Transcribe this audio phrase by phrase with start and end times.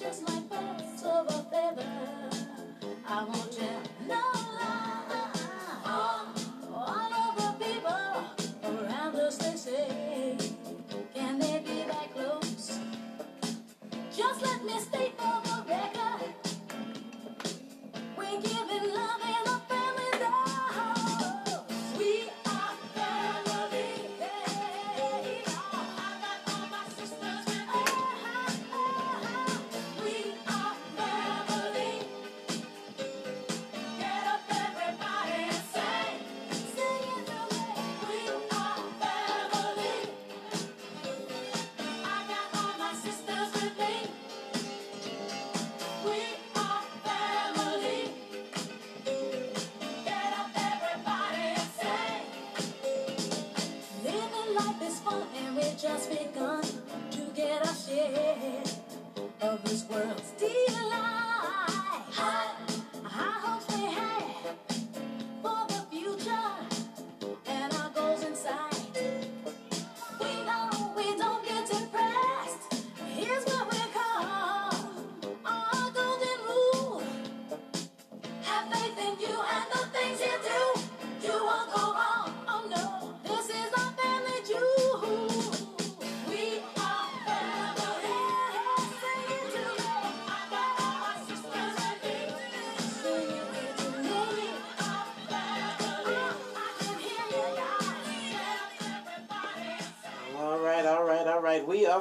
[0.00, 1.86] just like birds of a feather.
[3.06, 3.49] I won't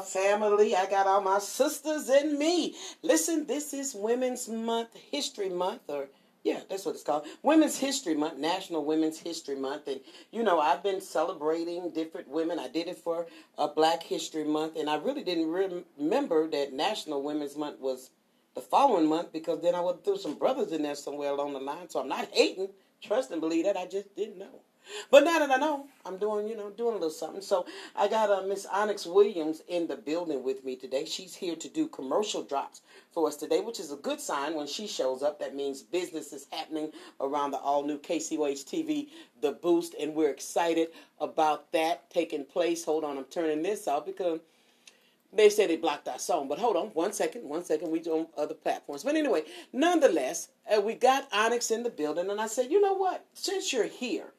[0.09, 0.75] family.
[0.75, 2.75] I got all my sisters in me.
[3.03, 6.07] Listen, this is Women's Month, History Month, or
[6.43, 7.25] yeah, that's what it's called.
[7.43, 9.87] Women's History Month, National Women's History Month.
[9.87, 9.99] And,
[10.31, 12.59] you know, I've been celebrating different women.
[12.59, 16.73] I did it for a Black History Month, and I really didn't rem- remember that
[16.73, 18.11] National Women's Month was
[18.55, 21.59] the following month because then I would throw some brothers in there somewhere along the
[21.59, 21.89] line.
[21.89, 22.69] So I'm not hating.
[23.01, 23.77] Trust and believe that.
[23.77, 24.61] I just didn't know.
[25.11, 27.41] But now that I know, I'm doing, you know, doing a little something.
[27.41, 31.05] So I got uh, Miss Onyx Williams in the building with me today.
[31.05, 34.67] She's here to do commercial drops for us today, which is a good sign when
[34.67, 35.39] she shows up.
[35.39, 39.09] That means business is happening around the all new KCOH TV,
[39.41, 40.89] The Boost, and we're excited
[41.19, 42.85] about that taking place.
[42.85, 44.39] Hold on, I'm turning this off because
[45.31, 47.91] they say they blocked our song, but hold on one second, one second.
[47.91, 52.41] We on other platforms, but anyway, nonetheless, uh, we got Onyx in the building, and
[52.41, 53.25] I said, you know what?
[53.33, 54.33] Since you're here,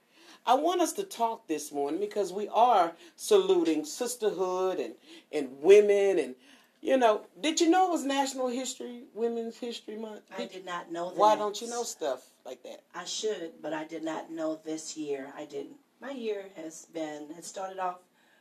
[0.46, 4.94] I want us to talk this morning because we are saluting sisterhood and
[5.32, 6.34] and women, and
[6.80, 10.22] you know, did you know it was National History Women's History Month?
[10.36, 11.18] I did not know that.
[11.18, 12.82] Why don't you know stuff like that?
[12.94, 15.32] I should, but I did not know this year.
[15.36, 15.76] I didn't.
[16.00, 17.98] My year has been has started off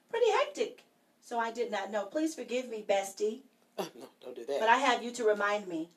[0.10, 0.84] pretty hectic,
[1.22, 2.06] so I did not know.
[2.06, 3.42] Please forgive me, bestie,
[3.78, 4.60] Oh, no, don't do that.
[4.60, 5.90] but I have you to remind me.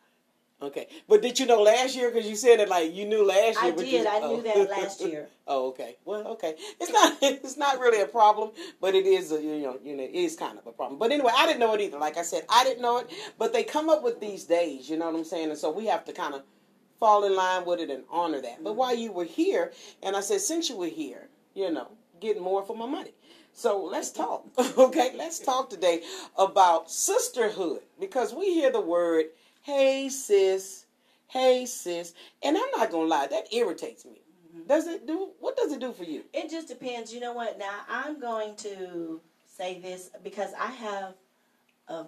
[0.63, 2.11] Okay, but did you know last year?
[2.11, 3.73] Because you said it like you knew last year.
[3.73, 3.89] I did.
[3.89, 4.37] you- I oh.
[4.37, 5.29] knew that last year.
[5.49, 5.97] oh, okay.
[6.05, 6.55] Well, okay.
[6.81, 7.19] It's not.
[7.23, 9.33] It's not really a problem, but it is.
[9.33, 9.79] A, you know.
[9.83, 10.05] You know.
[10.05, 10.99] It is kind of a problem.
[10.99, 11.99] But anyway, I didn't know it either.
[11.99, 13.11] Like I said, I didn't know it.
[13.39, 14.89] But they come up with these days.
[14.89, 15.51] You know what I'm saying?
[15.51, 16.43] And so we have to kind of
[17.01, 18.63] fall in line with it and honor that.
[18.63, 19.73] But while you were here,
[20.05, 21.89] and I said, since you were here, you know,
[22.21, 23.11] getting more for my money.
[23.53, 24.47] So let's talk.
[24.79, 26.03] okay, let's talk today
[26.39, 29.27] about sisterhood because we hear the word,
[29.63, 30.87] hey sis,
[31.29, 34.21] hey sis, and I'm not gonna lie, that irritates me.
[34.67, 36.25] Does it do what does it do for you?
[36.33, 37.13] It just depends.
[37.13, 37.59] You know what?
[37.59, 41.15] Now I'm going to say this because I have
[41.89, 42.07] a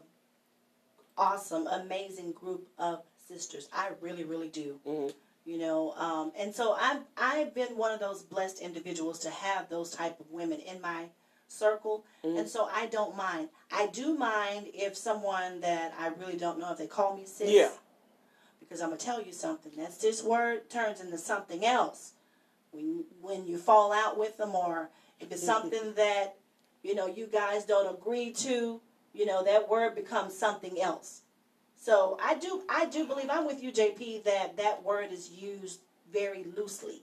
[1.16, 3.69] awesome, amazing group of sisters.
[3.72, 4.81] I really, really do.
[4.87, 5.14] Mhm.
[5.44, 9.69] You know, um, and so I've I've been one of those blessed individuals to have
[9.69, 11.09] those type of women in my
[11.49, 12.49] circle, and mm.
[12.49, 13.49] so I don't mind.
[13.72, 17.50] I do mind if someone that I really don't know if they call me sis.
[17.50, 17.71] Yeah.
[18.60, 19.72] Because I'm gonna tell you something.
[19.77, 22.12] That's this word turns into something else
[22.75, 24.91] when when you fall out with them or
[25.21, 26.37] if it's something that
[26.82, 28.81] you know you guys don't agree to
[29.12, 31.22] you know that word becomes something else
[31.76, 35.81] so i do i do believe i'm with you jp that that word is used
[36.12, 37.02] very loosely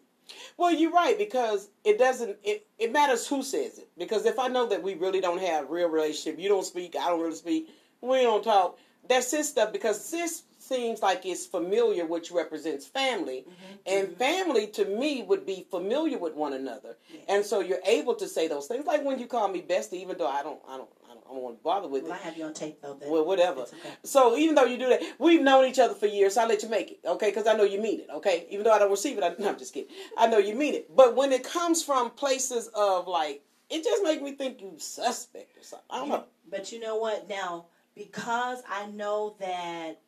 [0.58, 2.38] Well, you're right because it doesn't.
[2.44, 3.90] It, it matters who says it.
[3.98, 7.10] Because if I know that we really don't have real relationship, you don't speak, I
[7.10, 7.70] don't really speak,
[8.02, 8.78] we don't talk.
[9.08, 13.76] That's sis stuff because sis seems like it's familiar, which represents family, mm-hmm.
[13.86, 14.18] and mm-hmm.
[14.18, 16.98] family to me would be familiar with one another,
[17.28, 18.86] and so you're able to say those things.
[18.86, 21.34] Like when you call me bestie, even though I don't, I don't, I don't, I
[21.34, 23.62] don't want to bother with well i have you on tape though but Well, whatever.
[23.62, 23.76] okay.
[24.04, 26.36] So even though you do that, we've known each other for years.
[26.36, 27.30] So I let you make it, okay?
[27.30, 28.48] Because I know you mean it, okay?
[28.50, 29.92] Even though I don't receive it, I, no, I'm just kidding.
[30.18, 30.96] I know you mean it.
[30.96, 35.58] But when it comes from places of like, it just makes me think you suspect
[35.58, 35.88] or something.
[35.90, 36.26] I don't know.
[36.50, 40.00] but you know what now because I know that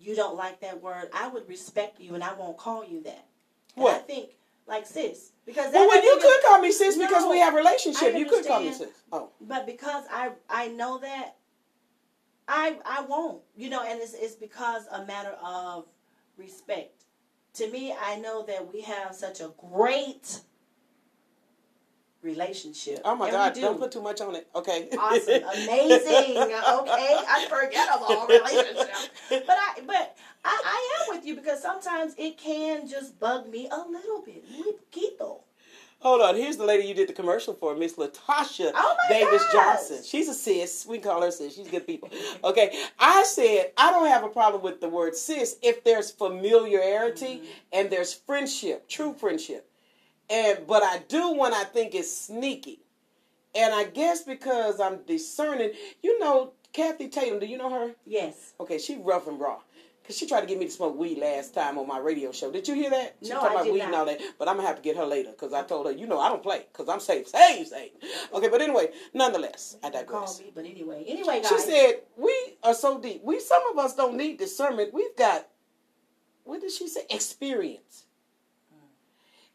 [0.00, 3.26] you don't like that word, I would respect you and I won't call you that.
[3.76, 3.96] And What?
[3.96, 4.30] I think
[4.66, 7.54] like sis because Well, that well, you even- could call me sis because we have
[7.54, 8.14] a relationship.
[8.14, 8.88] You could call me sis.
[9.12, 11.36] Oh, but because I I know that
[12.46, 15.86] I I won't you know and it's it's because a matter of
[16.36, 17.04] respect
[17.54, 20.40] to me I know that we have such a great
[22.22, 23.54] relationship oh my And God!
[23.54, 23.60] do.
[23.60, 24.48] Don't put too much on it.
[24.54, 24.88] Okay.
[24.98, 32.14] awesome amazing okay unforgettable relationship but I but I, I am with you because sometimes
[32.18, 35.40] it can just bug me a little bit muy poquito
[36.00, 36.36] Hold on.
[36.36, 39.52] Here's the lady you did the commercial for, Miss Latasha Oh Davis gosh.
[39.52, 39.98] Johnson.
[40.04, 40.86] She's a sis.
[40.86, 41.56] We can call her sis.
[41.56, 42.08] She's good people.
[42.44, 42.72] Okay.
[43.00, 47.46] I said I don't have a problem with the word sis if there's familiarity Mm-hmm.
[47.72, 49.68] and there's friendship, true friendship.
[50.30, 52.80] And but I do when I think it's sneaky.
[53.54, 55.72] And I guess because I'm discerning,
[56.02, 57.92] you know, Kathy Tatum, do you know her?
[58.06, 59.58] yes Okay, she rough and raw.
[60.06, 62.50] Cause she tried to get me to smoke weed last time on my radio show.
[62.50, 63.16] Did you hear that?
[63.22, 63.86] She No, talking I about did weed not.
[63.88, 64.20] and all that.
[64.38, 66.30] But I'm gonna have to get her later because I told her, you know, I
[66.30, 67.90] don't play because I'm safe, safe, safe.
[68.32, 70.40] Okay, but anyway, nonetheless, I call digress.
[70.40, 73.22] me but anyway anyway guys She said, "We are so deep.
[73.22, 74.94] We some of us don't need discernment.
[74.94, 75.46] We've got
[76.44, 77.02] what did she say?
[77.10, 78.04] Experience."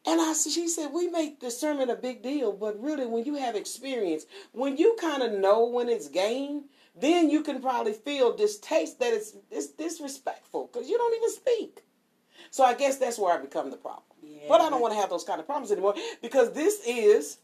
[0.06, 3.56] And I, she said, we make discernment a big deal, but really, when you have
[3.56, 6.66] experience, when you kind of know when it's game,
[7.00, 11.84] then you can probably feel distaste that it's, it's disrespectful because you don't even speak.
[12.52, 14.04] So I guess that's where I become the problem.
[14.22, 17.38] Yeah, But I don't want to have those kind of problems anymore because this is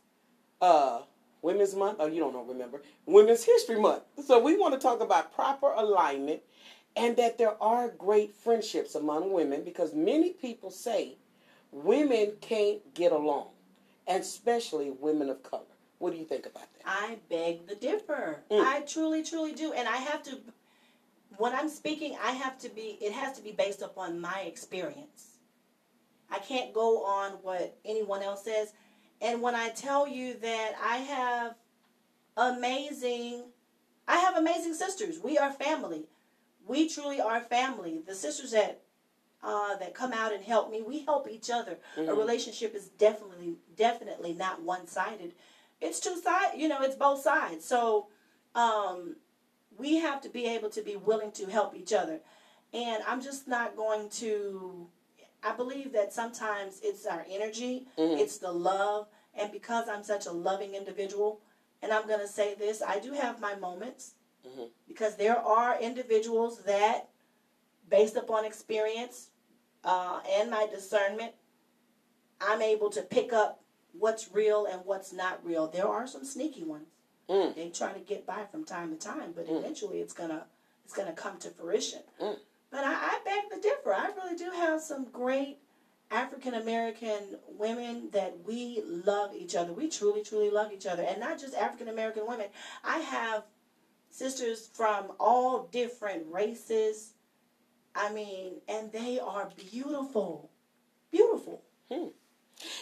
[0.62, 1.02] uh,
[1.42, 1.98] Women's Month.
[2.00, 2.82] Oh, you don't know, remember?
[3.06, 4.04] Women's History Month.
[4.26, 6.42] So we want to talk about proper alignment
[6.96, 11.16] and that there are great friendships among women because many people say
[11.71, 13.50] women can't get along,
[14.07, 15.63] and especially women of color.
[16.00, 16.83] What do you think about that?
[16.86, 18.39] I beg the differ.
[18.50, 18.66] Mm.
[18.66, 19.74] I truly, truly do.
[19.74, 20.39] And I have to,
[21.38, 25.38] when I'm speaking, I have to be, it has to be based upon my experience.
[26.31, 28.74] I can't go on what anyone else says.
[29.22, 31.56] And when I tell you that I have
[32.38, 33.44] amazing,
[34.07, 35.19] I have amazing sisters.
[35.22, 36.06] We are family.
[36.65, 38.01] We truly are family.
[38.07, 38.81] The sisters that
[39.44, 41.80] uh, that come out and help me, we help each other.
[41.97, 42.18] A Mhm.
[42.18, 45.33] relationship is definitely, definitely not one sided
[45.81, 48.07] it's two sides you know it's both sides so
[48.53, 49.15] um
[49.77, 52.19] we have to be able to be willing to help each other
[52.74, 54.89] and i'm just not going to
[55.41, 58.19] i believe that sometimes it's our energy Mhm.
[58.19, 61.39] it's the love and because i'm such a loving individual
[61.81, 64.15] and i'm going to say this i do have my moments
[64.45, 64.69] Mhm.
[64.88, 67.09] because there are individuals that
[67.89, 69.30] based upon experience
[69.83, 71.33] uh, and my discernment
[72.41, 73.62] i'm able to pick up
[73.97, 75.68] what's real and what's not real.
[75.68, 76.88] There are some sneaky ones.
[77.27, 77.56] Mm.
[77.56, 79.57] They try to get by from time to time, but Mm.
[79.59, 80.45] eventually it's gonna
[80.86, 82.01] it's gonna come to fruition.
[82.19, 82.38] Mm.
[82.71, 83.94] But I, I beg to differ.
[83.94, 85.59] I really do have some great
[86.12, 89.74] African American women that we love each other.
[89.74, 92.47] We truly, truly love each other, and not just African American women.
[92.83, 93.44] I have
[94.12, 97.13] sisters from all different races.
[97.95, 100.50] I mean, and they are beautiful,
[101.12, 101.62] beautiful.
[101.91, 102.07] Hmm.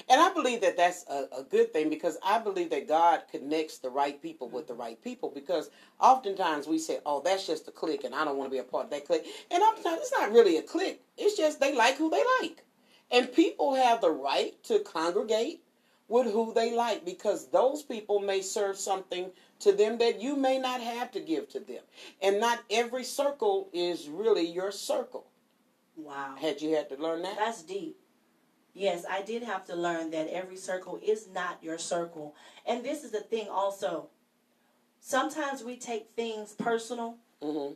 [0.09, 3.77] And I believe that that's a, a good thing because I believe that God connects
[3.77, 4.81] the right people with the mm-hmm.
[4.81, 5.69] right people because
[5.99, 8.63] oftentimes we say, oh, that's just a clique and I don't want to be a
[8.63, 9.25] part of that clique.
[9.51, 11.01] And oftentimes it's not really a clique.
[11.17, 12.63] It's just they like who they like.
[13.11, 15.61] And people have the right to congregate
[16.07, 20.59] with who they like because those people may serve something to them that you may
[20.59, 21.81] not have to give to them.
[22.21, 25.27] And not every circle is really your circle.
[25.95, 26.35] Wow.
[26.39, 27.37] Had you had to learn that?
[27.37, 27.97] That's deep.
[28.73, 32.35] Yes, I did have to learn that every circle is not your circle.
[32.67, 34.09] And this is the thing also.
[34.99, 37.73] Sometimes we take things personal, Mm-hmm.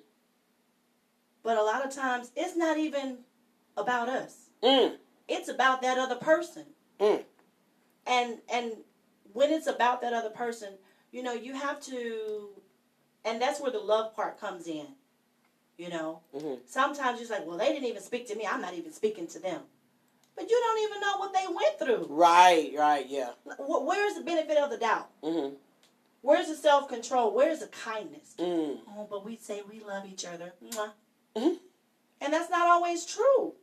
[1.44, 3.20] but a lot of times it's not even
[3.78, 4.50] about us.
[4.64, 4.96] Mm.
[5.28, 6.66] It's about that other person.
[7.00, 7.24] Mm.
[8.08, 8.72] And and
[9.34, 10.74] when it's about that other person,
[11.12, 12.50] you know, you have to
[13.26, 14.88] and that's where the love part comes in.
[15.78, 16.62] You know, Mm-hmm.
[16.68, 18.46] sometimes it's like, well, they didn't even speak to me.
[18.50, 19.62] I'm not even speaking to them.
[20.36, 22.08] But you don't even know what they went through.
[22.16, 23.32] Right, right, yeah.
[23.60, 25.10] Where's the benefit of the doubt?
[25.24, 25.56] Mm-hmm.
[26.22, 27.34] Where's the self control?
[27.34, 28.36] Where's the kindness?
[28.38, 28.78] Mm.
[28.96, 30.54] Oh, but we say we love each other.
[30.64, 30.92] Mwah.
[31.36, 31.58] Mhm.
[32.22, 33.54] And that's not always true.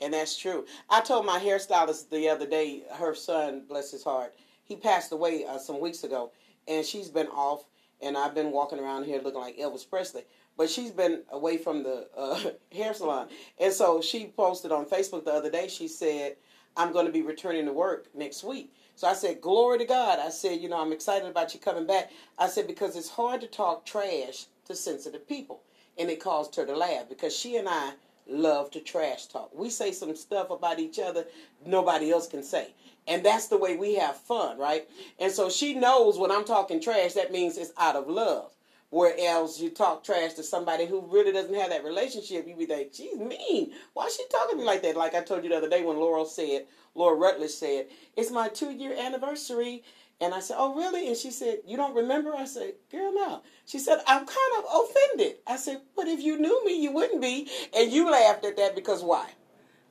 [0.00, 0.66] And that's true.
[0.90, 5.46] I told my hairstylist the other day, her son, bless his heart, he passed away
[5.46, 6.30] uh, some weeks ago,
[6.68, 7.64] and she's been off,
[8.00, 10.22] and I've been walking around here looking like Elvis Presley.
[10.56, 12.40] But she's been away from the uh,
[12.74, 13.28] hair salon.
[13.58, 16.36] And so she posted on Facebook the other day, she said,
[16.76, 18.72] I'm going to be returning to work next week.
[18.94, 20.18] So I said, Glory to God.
[20.18, 22.10] I said, You know, I'm excited about you coming back.
[22.38, 25.62] I said, Because it's hard to talk trash to sensitive people.
[25.98, 27.92] And it caused her to laugh because she and I
[28.28, 29.50] love to trash talk.
[29.54, 31.24] We say some stuff about each other
[31.64, 32.74] nobody else can say.
[33.08, 34.88] And that's the way we have fun, right?
[35.18, 38.50] And so she knows when I'm talking trash, that means it's out of love.
[38.90, 42.92] Whereas you talk trash to somebody who really doesn't have that relationship, you be like,
[42.94, 43.72] she's mean.
[43.94, 44.96] Why is she talking to me like that?
[44.96, 48.48] Like I told you the other day when Laurel said, Laura Rutledge said, it's my
[48.48, 49.82] two year anniversary.
[50.20, 51.08] And I said, oh, really?
[51.08, 52.34] And she said, you don't remember?
[52.34, 53.42] I said, girl, no.
[53.66, 55.36] She said, I'm kind of offended.
[55.46, 57.48] I said, but if you knew me, you wouldn't be.
[57.76, 59.28] And you laughed at that because why?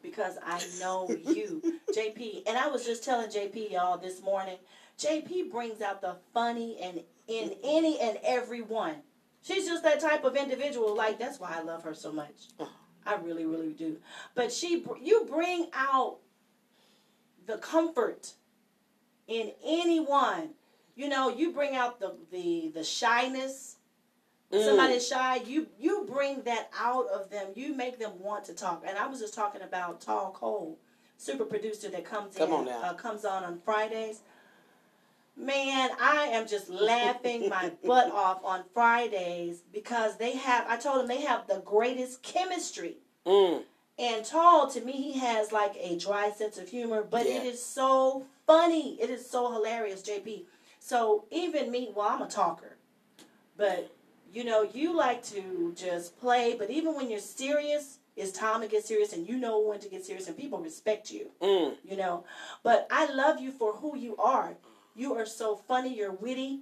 [0.02, 2.44] Because I know you, JP.
[2.48, 4.58] And I was just telling JP, y'all, this morning,
[4.98, 8.96] JP brings out the funny and in any and every one.
[9.44, 10.96] She's just that type of individual.
[10.96, 12.48] Like that's why I love her so much.
[13.06, 13.98] I really, really do.
[14.34, 16.18] But she, you bring out
[17.46, 18.34] the comfort
[19.28, 20.50] in anyone.
[20.96, 23.76] You know, you bring out the the the shyness.
[24.52, 24.64] Mm.
[24.64, 25.38] Somebody's shy.
[25.46, 27.48] You you bring that out of them.
[27.56, 28.84] You make them want to talk.
[28.88, 30.78] And I was just talking about Tall Cole,
[31.18, 32.70] super producer that comes Come in, on.
[32.70, 34.22] Uh, comes on on Fridays.
[35.38, 40.66] Man, I am just laughing my butt off on Fridays because they have.
[40.68, 42.98] I told them they have the greatest chemistry.
[43.26, 43.64] Mm.
[43.98, 47.42] And Tall, to me, he has like a dry sense of humor, but Yeah.
[47.42, 48.98] it is so funny.
[49.02, 50.44] It is so hilarious, JP.
[50.80, 52.78] So even me, well, I'm a talker,
[53.58, 53.92] but
[54.32, 56.56] you know, you like to just play.
[56.58, 59.90] But even when you're serious, it's time to get serious, and you know when to
[59.90, 61.32] get serious, and people respect you.
[61.42, 61.76] Mm.
[61.84, 62.24] You know,
[62.64, 64.56] but I love you for who you are.
[64.96, 65.96] You are so funny.
[65.96, 66.62] You're witty.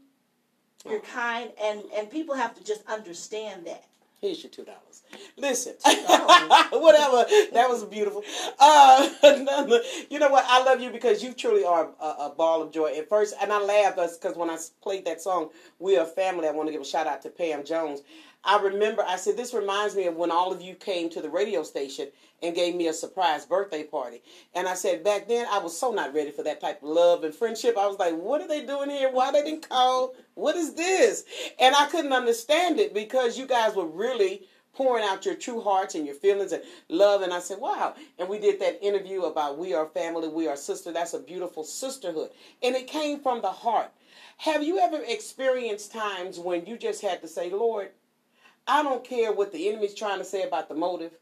[0.86, 3.86] You're kind, and and people have to just understand that.
[4.24, 5.04] Here's your two dollars.
[5.36, 7.26] Listen, whatever.
[7.52, 8.24] That was beautiful.
[8.58, 9.10] Uh,
[10.10, 10.46] you know what?
[10.48, 12.94] I love you because you truly are a, a ball of joy.
[12.98, 16.52] At first, and I laughed because when I played that song, "We Are Family," I
[16.52, 18.04] want to give a shout out to Pam Jones.
[18.46, 21.30] I remember I said this reminds me of when all of you came to the
[21.30, 22.10] radio station
[22.42, 24.22] and gave me a surprise birthday party.
[24.54, 27.24] And I said back then I was so not ready for that type of love
[27.24, 27.78] and friendship.
[27.78, 29.10] I was like, what are they doing here?
[29.10, 30.16] Why they didn't call?
[30.36, 31.24] What is this?
[31.60, 35.96] And I couldn't understand it because you guys were really pouring out your true hearts
[35.96, 37.22] and your feelings and love.
[37.22, 37.94] And I said, wow.
[38.20, 40.92] And we did that interview about we are family, we are sister.
[40.92, 42.32] That's a beautiful sisterhood.
[42.62, 43.92] And it came from the heart.
[44.38, 47.92] Have you ever experienced times when you just had to say, Lord,
[48.68, 51.14] I don't care what the enemy's trying to say about the motive.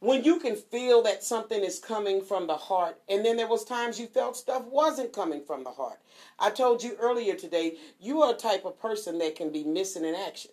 [0.00, 3.64] When you can feel that something is coming from the heart, and then there was
[3.64, 5.98] times you felt stuff wasn't coming from the heart.
[6.38, 10.04] I told you earlier today, you are a type of person that can be missing
[10.04, 10.50] in action.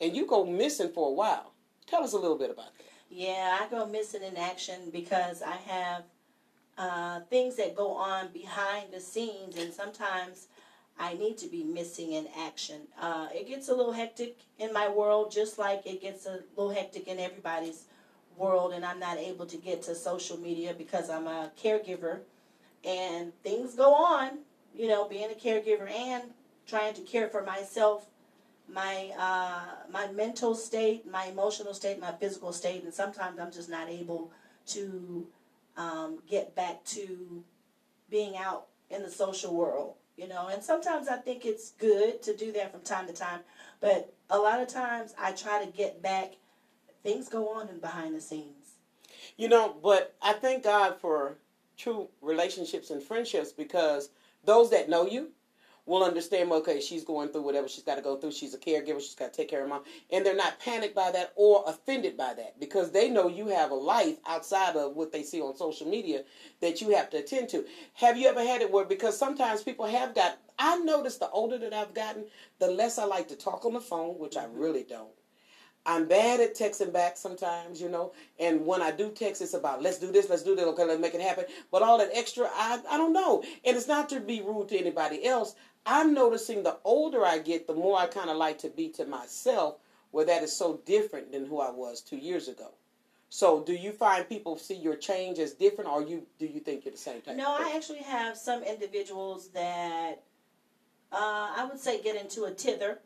[0.00, 1.52] And you go missing for a while.
[1.86, 2.84] Tell us a little bit about that.
[3.10, 6.04] Yeah, I go missing in action because I have
[6.78, 10.48] uh, things that go on behind the scenes, and sometimes
[10.98, 12.82] I need to be missing in action.
[13.00, 16.72] Uh, it gets a little hectic in my world, just like it gets a little
[16.72, 17.84] hectic in everybody's
[18.36, 22.20] world, and I'm not able to get to social media because I'm a caregiver,
[22.84, 24.38] and things go on.
[24.74, 26.24] You know, being a caregiver and
[26.66, 28.06] trying to care for myself
[28.68, 33.68] my uh, my mental state, my emotional state, my physical state, and sometimes I'm just
[33.68, 34.30] not able
[34.68, 35.26] to
[35.76, 37.44] um, get back to
[38.10, 40.48] being out in the social world, you know.
[40.48, 43.40] And sometimes I think it's good to do that from time to time,
[43.80, 46.34] but a lot of times I try to get back.
[47.02, 48.74] Things go on in behind the scenes.
[49.36, 51.38] You know, but I thank God for
[51.76, 54.10] true relationships and friendships because
[54.44, 55.30] those that know you
[55.86, 58.32] will understand, okay, she's going through whatever she's got to go through.
[58.32, 59.00] She's a caregiver.
[59.00, 59.82] She's got to take care of mom.
[60.10, 63.70] And they're not panicked by that or offended by that because they know you have
[63.70, 66.24] a life outside of what they see on social media
[66.60, 67.64] that you have to attend to.
[67.94, 71.58] Have you ever had it where, because sometimes people have got, I noticed the older
[71.58, 72.24] that I've gotten,
[72.58, 74.58] the less I like to talk on the phone, which I mm-hmm.
[74.58, 75.10] really don't.
[75.86, 78.12] I'm bad at texting back sometimes, you know.
[78.38, 81.00] And when I do text, it's about let's do this, let's do that, okay, let's
[81.00, 81.44] make it happen.
[81.70, 83.42] But all that extra, I I don't know.
[83.64, 85.54] And it's not to be rude to anybody else.
[85.86, 89.04] I'm noticing the older I get, the more I kind of like to be to
[89.04, 89.76] myself,
[90.12, 92.72] where that is so different than who I was two years ago.
[93.28, 96.84] So, do you find people see your change as different, or you do you think
[96.84, 97.36] you're the same type?
[97.36, 100.22] No, I actually have some individuals that
[101.12, 103.00] uh, I would say get into a tither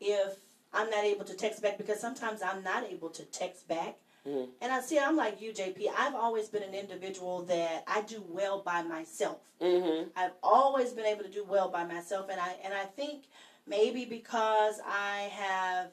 [0.00, 0.36] if
[0.72, 3.96] I'm not able to text back because sometimes I'm not able to text back.
[4.26, 4.48] Mhm.
[4.60, 5.88] And I see, I'm like you, JP.
[5.96, 9.38] I've always been an individual that I do well by myself.
[9.60, 10.10] Mhm.
[10.16, 13.24] I've always been able to do well by myself, and I and I think
[13.66, 15.92] maybe because I have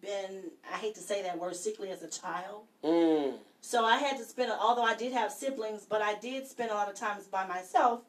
[0.00, 2.66] been, I hate to say that word, sickly as a child.
[2.84, 3.38] Mm.
[3.60, 6.74] So I had to spend, although I did have siblings, but I did spend a
[6.74, 8.02] lot of times by myself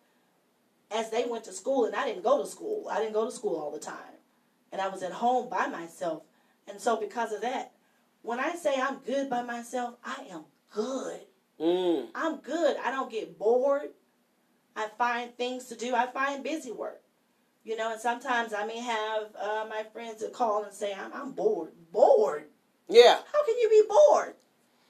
[0.91, 2.87] as they went to school, and I didn't go to school.
[2.89, 4.16] I didn't go to school all the time.
[4.71, 6.23] And I was at home by myself.
[6.67, 7.71] And so because of that,
[8.21, 11.21] when I say I'm good by myself, I am good.
[11.59, 12.07] Mm.
[12.13, 12.77] I'm good.
[12.83, 13.89] I don't get bored.
[14.75, 15.95] I find things to do.
[15.95, 17.01] I find busy work.
[17.63, 21.11] You know, and sometimes I may have uh, my friends that call and say, I'm,
[21.13, 21.73] I'm bored.
[21.91, 22.45] Bored?
[22.87, 23.17] Yeah.
[23.31, 24.35] How can you be bored?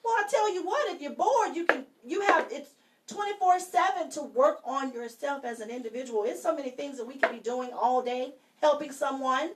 [0.04, 2.70] Well, I tell you what, if you're bored, you can, you have, it's
[3.08, 6.24] 24 7 to work on yourself as an individual.
[6.26, 9.52] It's so many things that we can be doing all day, helping someone,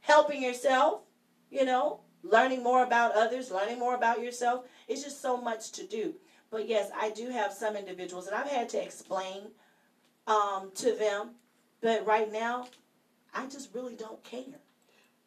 [0.00, 1.02] helping yourself,
[1.50, 4.64] you know, learning more about others, learning more about yourself.
[4.88, 6.14] It's just so much to do.
[6.50, 9.48] But yes, I do have some individuals, and I've had to explain
[10.26, 11.30] um, to them.
[11.80, 12.68] But right now,
[13.34, 14.60] I just really don't care.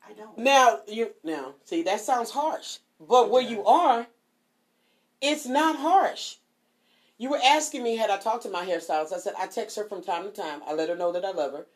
[0.07, 0.37] I don't.
[0.37, 4.07] Now you now see that sounds harsh, but where you are,
[5.21, 6.37] it's not harsh.
[7.17, 9.13] You were asking me had I talked to my hairstylist.
[9.13, 10.61] I said I text her from time to time.
[10.65, 11.67] I let her know that I love her,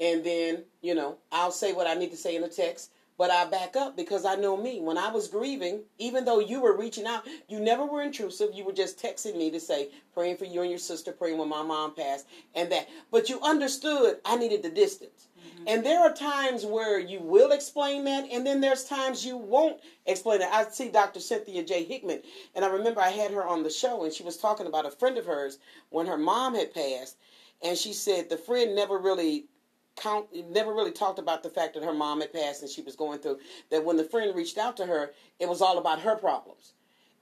[0.00, 2.90] and then you know I'll say what I need to say in the text.
[3.18, 4.80] But I back up because I know me.
[4.80, 8.50] When I was grieving, even though you were reaching out, you never were intrusive.
[8.54, 11.48] You were just texting me to say, praying for you and your sister, praying when
[11.48, 12.88] my mom passed, and that.
[13.10, 15.28] But you understood I needed the distance.
[15.38, 15.64] Mm-hmm.
[15.68, 19.80] And there are times where you will explain that, and then there's times you won't
[20.06, 20.48] explain it.
[20.50, 21.20] I see Dr.
[21.20, 21.84] Cynthia J.
[21.84, 22.22] Hickman,
[22.54, 24.90] and I remember I had her on the show, and she was talking about a
[24.90, 25.58] friend of hers
[25.90, 27.18] when her mom had passed,
[27.62, 29.46] and she said the friend never really
[29.96, 32.96] count never really talked about the fact that her mom had passed and she was
[32.96, 33.38] going through
[33.70, 36.72] that when the friend reached out to her it was all about her problems.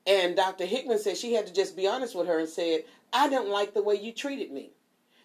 [0.06, 3.28] And dr hickman said she had to just be honest with her and said i
[3.28, 4.70] don't like the way you treated me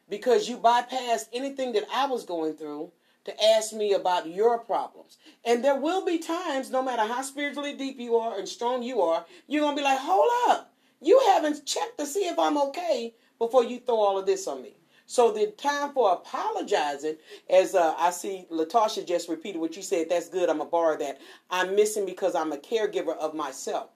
[0.09, 2.91] because you bypassed anything that i was going through
[3.25, 5.17] to ask me about your problems.
[5.43, 9.01] And there will be times no matter how spiritually deep you are and strong you
[9.01, 10.71] are you're going to be like hold up.
[11.01, 14.61] You haven't checked to see if i'm okay before you throw all of this on
[14.61, 14.75] me
[15.05, 17.17] so the time for apologizing,
[17.49, 20.49] as uh, I see Latasha just repeated what you said, that's good.
[20.49, 21.19] I'm gonna borrow that.
[21.49, 23.89] I'm missing because I'm a caregiver of myself.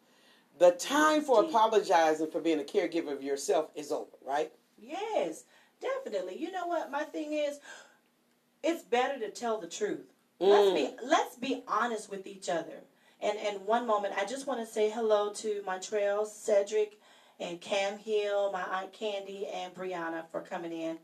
[0.60, 4.52] The time for apologizing for being a caregiver of yourself is over, right?
[4.78, 5.45] Yes,
[5.82, 6.38] definitely.
[6.38, 6.91] You know what?
[6.91, 7.60] My thing is,
[8.63, 10.12] it's better to tell the truth.
[10.41, 10.50] Mm.
[10.50, 12.84] Let's be let's be honest with each other.
[13.22, 17.00] And and one moment, I just want to say hello to Montreal, Cedric,
[17.39, 20.97] and Cam Hill, my Aunt Candy, and Brianna for coming in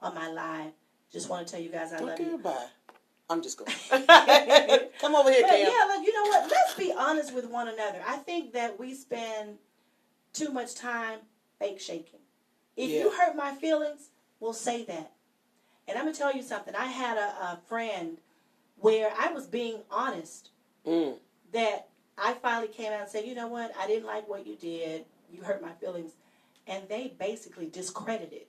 [0.00, 0.72] on my live.
[1.12, 2.38] Just want to tell you guys I love you.
[2.38, 2.66] Bye.
[3.28, 3.70] I'm just going.
[3.90, 5.60] Come over here, but Cam.
[5.60, 6.50] Yeah, you know what?
[6.50, 8.00] Let's be honest with one another.
[8.06, 9.58] I think that we spend
[10.32, 11.20] too much time
[11.58, 12.20] fake shaking.
[12.76, 13.00] If Yeah.
[13.00, 15.12] you hurt my feelings, we'll say that.
[15.86, 16.74] And I'm gonna tell you something.
[16.74, 18.18] I had a, a friend
[18.78, 20.48] where I was being honest
[20.86, 21.14] Mm.
[21.52, 21.86] that
[22.18, 25.04] I finally came out and said, you know what, I didn't like what you did.
[25.32, 26.12] You hurt my feelings.
[26.66, 28.42] And they basically discredited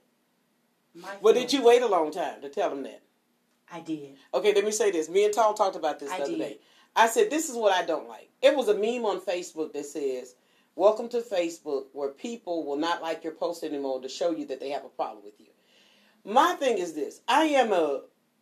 [0.94, 3.02] my Well, did you wait a long time to tell them that?
[3.72, 4.18] I did.
[4.34, 5.10] Okay, let me say this.
[5.10, 6.40] Me and Tom talked about this I the other did.
[6.40, 6.58] day.
[6.96, 8.30] I said, This is what I don't like.
[8.42, 10.36] It was a meme on Facebook that says,
[10.76, 14.60] Welcome to Facebook, where people will not like your post anymore to show you that
[14.60, 15.48] they have a problem with you.
[16.26, 18.02] My thing is this I am a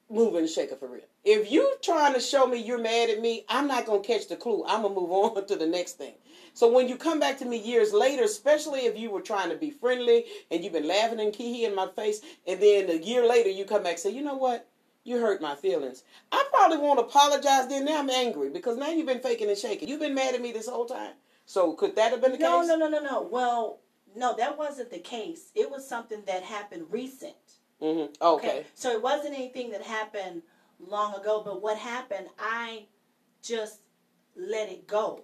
[0.10, 1.04] mover and shaker for real.
[1.24, 4.28] If you trying to show me you're mad at me, I'm not going to catch
[4.28, 4.64] the clue.
[4.68, 6.14] I'm going to move on to the next thing.
[6.54, 9.56] So when you come back to me years later, especially if you were trying to
[9.56, 13.26] be friendly and you've been laughing and kee in my face, and then a year
[13.28, 14.68] later you come back and say, you know what?
[15.04, 16.04] You hurt my feelings.
[16.32, 17.86] I probably won't apologize then.
[17.86, 19.88] Now I'm angry because now you've been faking and shaking.
[19.90, 21.14] You've been mad at me this whole time.
[21.46, 22.68] So could that have been the No, case?
[22.68, 23.10] no, no, no, no.
[23.12, 23.22] No.
[23.24, 23.80] Well,
[24.16, 25.52] no, that wasn't the case.
[25.56, 27.34] It was something that happened recent.
[27.80, 28.66] hmm Okay.
[28.76, 30.44] So it wasn't anything that happened
[30.80, 32.86] long ago, but what happened, I
[33.42, 33.80] just
[34.36, 35.24] let it go.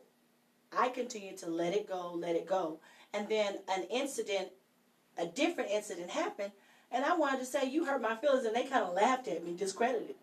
[0.76, 2.80] I continued to let it go, let it go.
[3.14, 4.50] And then an incident,
[5.18, 6.52] a different incident happened,
[6.92, 9.46] and I wanted to say, You hurt my feelings, and they kind of laughed at
[9.46, 10.16] me, discredited.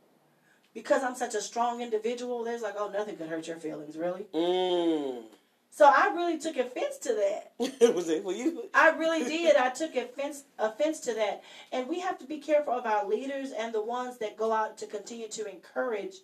[0.72, 4.26] Because I'm such a strong individual, there's like, Oh, nothing could hurt your feelings, really?
[4.34, 5.24] Mm.
[5.70, 7.52] So I really took offense to that.
[7.94, 8.68] was it for you?
[8.72, 9.56] I really did.
[9.56, 13.50] I took offense offense to that, and we have to be careful of our leaders
[13.50, 16.18] and the ones that go out to continue to encourage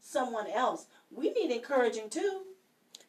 [0.00, 0.86] someone else.
[1.12, 2.42] We need encouraging too,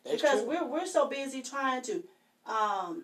[0.04, 0.50] That's because true.
[0.50, 2.04] we're we're so busy trying to
[2.46, 3.04] um,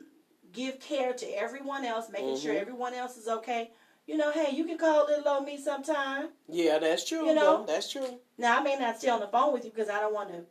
[0.51, 2.61] give care to everyone else, making sure Mhm.
[2.61, 3.71] everyone else is okay.
[4.07, 6.29] You know, hey, you can call little old me sometime.
[6.47, 7.27] Yeah, that's true.
[7.27, 7.57] You know?
[7.57, 7.65] though.
[7.65, 8.19] That's true.
[8.37, 10.45] Now I may not stay on the phone with you because I don't want to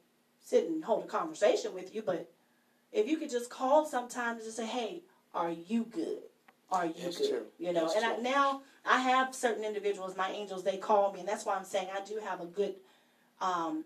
[0.45, 2.31] sit and hold a conversation with you, but
[2.93, 5.03] if you could just call sometimes and just say, "Hey,
[5.35, 6.23] are you good?
[6.71, 7.47] Are you That's good?" true.
[7.59, 11.21] You know, That's and I, now I have certain individuals, my angels, they call me,
[11.21, 12.77] and that's why I'm saying I do have a good
[13.41, 13.85] um,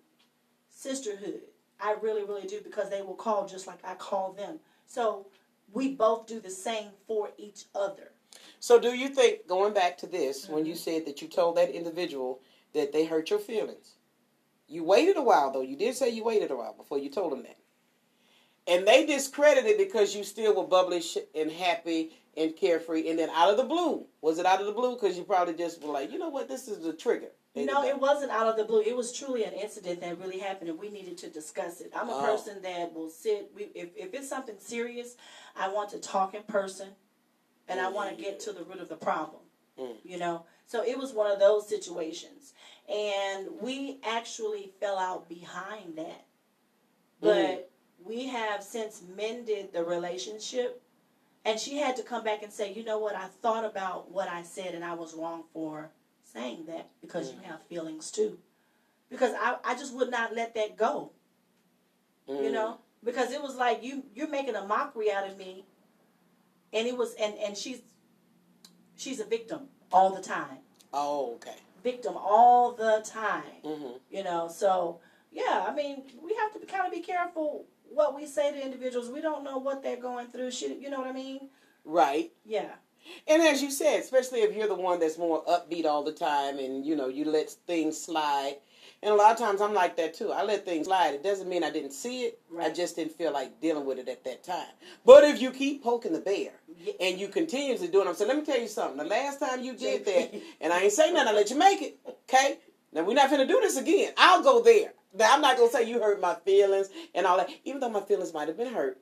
[0.68, 1.42] sisterhood.
[1.82, 4.60] I really, really do because they will call just like I call them.
[4.86, 5.26] So
[5.72, 8.12] we both do the same for each other.
[8.60, 10.70] So do you think going back to this, when Mm-hmm.
[10.70, 12.40] you said that you told that individual
[12.74, 13.94] that they hurt your feelings,
[14.68, 15.62] You waited a while though.
[15.62, 17.56] You did say you waited a while before you told them that.
[18.66, 21.02] And they discredited because you still were bubbly
[21.34, 23.08] and happy and carefree.
[23.08, 24.94] And then out of the blue, was it out of the blue?
[24.94, 27.30] Because you probably just were like, you know what, this is the trigger.
[27.56, 28.80] No, it wasn't out of the blue.
[28.80, 31.90] It was truly an incident that really happened, and we needed to discuss it.
[31.94, 32.20] I'm a Oh.
[32.24, 33.50] person that will sit.
[33.54, 35.16] We, if if it's something serious,
[35.56, 36.94] I want to talk in person,
[37.66, 39.42] and I want to get to the root of the problem.
[39.76, 39.96] Mm.
[40.04, 42.54] You know, so it was one of those situations,
[42.88, 46.24] and we actually fell out behind that,
[47.20, 47.64] but Mm.
[48.06, 50.82] we have since mended the relationship.
[51.42, 54.28] And she had to come back and say, you know what, I thought about what
[54.28, 55.90] I said and I was wrong for
[56.32, 58.38] saying that because you have feelings too.
[59.08, 61.12] Because I, I just would not let that go.
[62.28, 62.52] You Mm.
[62.52, 62.78] know?
[63.02, 65.64] Because it was like you you're making a mockery out of me
[66.72, 67.80] and it was and, and she's
[68.96, 70.58] she's a victim all the time.
[70.92, 71.56] Oh, okay.
[71.82, 73.62] Victim all the time.
[73.64, 75.00] hmm You know, so
[75.32, 79.08] yeah, I mean, we have to kind of be careful what we say to individuals.
[79.08, 80.50] We don't know what they're going through.
[80.50, 81.48] She, you know what I mean?
[81.84, 82.32] Right.
[82.44, 82.72] Yeah.
[83.26, 86.58] And as you said, especially if you're the one that's more upbeat all the time
[86.58, 88.56] and, you know, you let things slide.
[89.02, 90.30] And a lot of times I'm like that too.
[90.30, 91.14] I let things slide.
[91.14, 92.38] It doesn't mean I didn't see it.
[92.60, 94.68] I just didn't feel like dealing with it at that time.
[95.06, 96.52] But if you keep poking the bear
[97.00, 98.98] and you continuously doing it, so let me tell you something.
[98.98, 101.80] The last time you did that, and I ain't say nothing, I let you make
[101.80, 101.98] it.
[102.28, 102.58] Okay?
[102.92, 104.12] Now we're not gonna do this again.
[104.18, 104.92] I'll go there.
[105.14, 107.48] Now I'm not gonna say you hurt my feelings and all that.
[107.64, 108.98] Even though my feelings might have been hurt,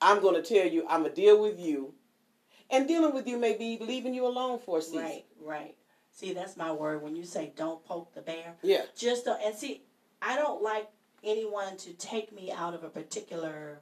[0.00, 1.94] I'm gonna tell you I'm gonna deal with you.
[2.70, 5.00] And dealing with you may be leaving you alone for a season.
[5.02, 5.76] Right, right.
[6.12, 7.02] See, that's my word.
[7.02, 8.82] When you say don't poke the bear, Yeah.
[8.96, 9.40] just don't.
[9.42, 9.82] And see,
[10.22, 10.88] I don't like
[11.24, 13.80] anyone to take me out of a particular,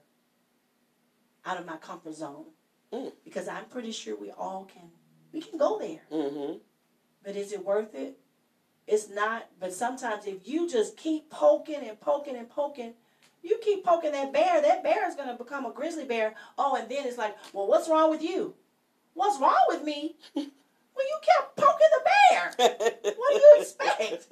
[1.45, 2.47] out of my comfort zone,
[2.93, 3.13] Mm.
[3.25, 4.91] because I'm pretty sure we all can.
[5.33, 6.59] We can go there, Mm-hmm.
[7.23, 8.19] but is it worth it?
[8.87, 9.49] It's not.
[9.61, 12.95] But sometimes if you just keep poking and poking and poking.
[13.41, 16.35] You keep poking that bear, that bear is going to become a grizzly bear.
[16.59, 18.57] Oh, and then it's like, well, what's wrong with you?
[19.19, 20.15] What's wrong with me?
[20.37, 20.47] Well,
[20.97, 23.15] you kept poking the bear.
[23.17, 24.29] What do you expect?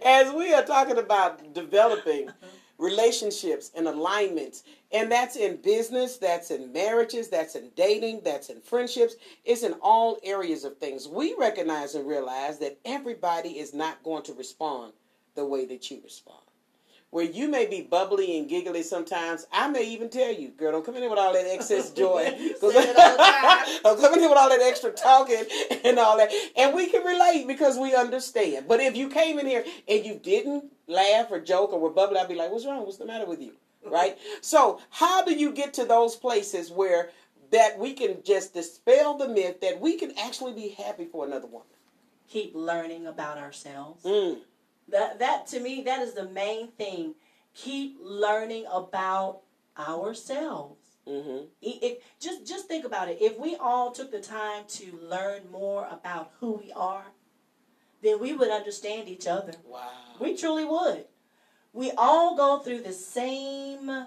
[0.06, 2.30] As we are talking about developing
[2.78, 8.62] relationships and alignments, and that's in business, that's in marriages, that's in dating, that's in
[8.62, 11.06] friendships, it's in all areas of things.
[11.06, 14.94] We recognize and realize that everybody is not going to respond
[15.34, 16.45] the way that you respond.
[17.10, 20.84] Where you may be bubbly and giggly sometimes, I may even tell you, girl, don't
[20.84, 22.34] come in here with all that excess joy.
[22.38, 23.80] You say it all the time.
[23.84, 25.44] don't come in here with all that extra talking
[25.84, 26.30] and all that.
[26.56, 28.66] And we can relate because we understand.
[28.68, 32.18] But if you came in here and you didn't laugh or joke or were bubbly,
[32.18, 32.84] I'd be like, what's wrong?
[32.84, 33.52] What's the matter with you?
[33.84, 34.18] Right?
[34.40, 37.10] So, how do you get to those places where
[37.52, 41.46] that we can just dispel the myth that we can actually be happy for another
[41.46, 41.68] woman?
[42.28, 44.04] Keep learning about ourselves.
[44.04, 44.38] Mm.
[44.88, 47.14] That that to me that is the main thing.
[47.54, 49.40] Keep learning about
[49.78, 50.80] ourselves.
[51.06, 53.18] hmm If, just just think about it.
[53.20, 57.06] If we all took the time to learn more about who we are,
[58.02, 59.52] then we would understand each other.
[59.64, 59.80] Wow.
[60.20, 61.04] We truly would.
[61.72, 64.06] We all go through the same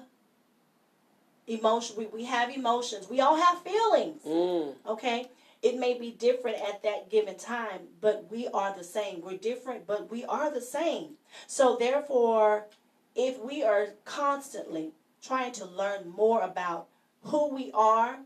[1.48, 1.96] emotion.
[1.98, 3.10] We, we have emotions.
[3.10, 4.24] We all have feelings.
[4.24, 4.74] Mm.
[4.88, 5.28] Okay?
[5.62, 9.22] It may be different at that given time, but we are the same.
[9.22, 11.15] We're different, but we are the same.
[11.48, 12.67] So, therefore,
[13.13, 14.91] if we are constantly
[15.22, 16.88] trying to learn more about
[17.24, 18.19] who we are,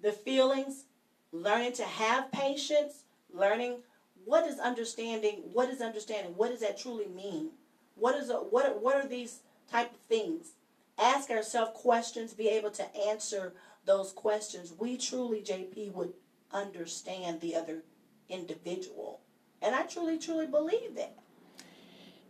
[0.00, 0.84] the feelings,
[1.32, 3.78] learning to have patience, learning
[4.24, 7.50] what is understanding, what is understanding, what does that truly mean?
[7.94, 10.52] What is a, what what are these type of things?
[10.98, 13.54] Ask ourselves questions, be able to answer
[13.84, 14.74] those questions.
[14.78, 16.12] We truly, JP, would
[16.54, 17.82] understand the other
[18.28, 19.20] individual.
[19.60, 21.14] And I truly, truly believe that.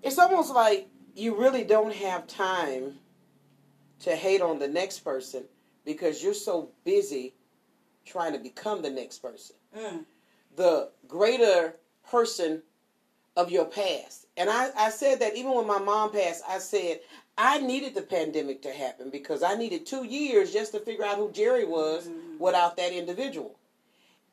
[0.03, 2.95] It's almost like you really don't have time
[4.01, 5.45] to hate on the next person
[5.85, 7.35] because you're so busy
[8.05, 10.05] trying to become the next person, Mm.
[10.57, 11.77] the greater
[12.11, 12.63] person
[13.37, 14.27] of your past.
[14.37, 17.01] And I, I said that even when my mom passed, I said
[17.37, 21.17] I needed the pandemic to happen because I needed two years just to figure out
[21.17, 22.09] who Jerri was
[22.39, 23.57] without that individual.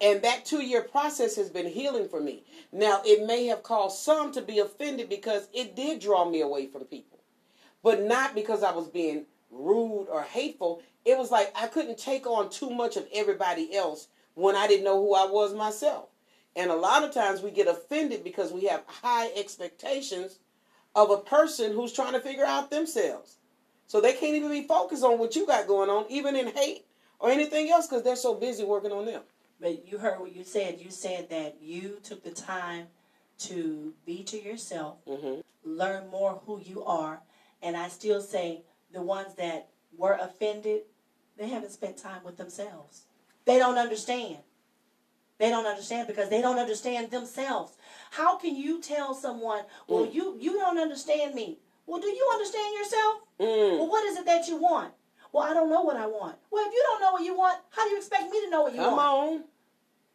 [0.02, 2.44] And that two year process has been healing for me.
[2.72, 6.68] Now, it may have caused some to be offended because it did draw me away
[6.68, 7.20] from people,
[7.84, 10.82] but not because I was being rude or hateful.
[11.06, 14.86] It was like I couldn't take on too much of everybody else when I didn't
[14.86, 16.10] know who I was myself.
[16.56, 20.40] And a lot of times we get offended because we have high expectations
[20.96, 23.38] of a person who's trying to figure out themselves.
[23.88, 26.86] So they can't even be focused on what you got going on, even in hate
[27.20, 29.22] or anything else, because they're so busy working on them.
[29.62, 30.82] But you heard what you said.
[30.82, 32.88] You said that you took the time
[33.39, 35.43] to be to yourself, Mhm.
[35.63, 37.21] learn more who you are.
[37.62, 40.86] And I still say the ones that were offended,
[41.38, 43.04] they haven't spent time with themselves.
[43.45, 44.39] They don't understand.
[45.38, 47.74] They don't understand because they don't understand themselves.
[48.12, 50.13] How can you tell someone, well, Mm.
[50.13, 51.60] you, you don't understand me?
[51.86, 53.21] Well, do you understand yourself?
[53.39, 53.78] Mm.
[53.80, 54.93] Well, what is it that you want?
[55.32, 56.38] Well, I don't know what I want.
[56.52, 58.63] Well, if you don't know what you want, how do you expect me to know
[58.63, 59.34] what you Come want?
[59.34, 59.43] on.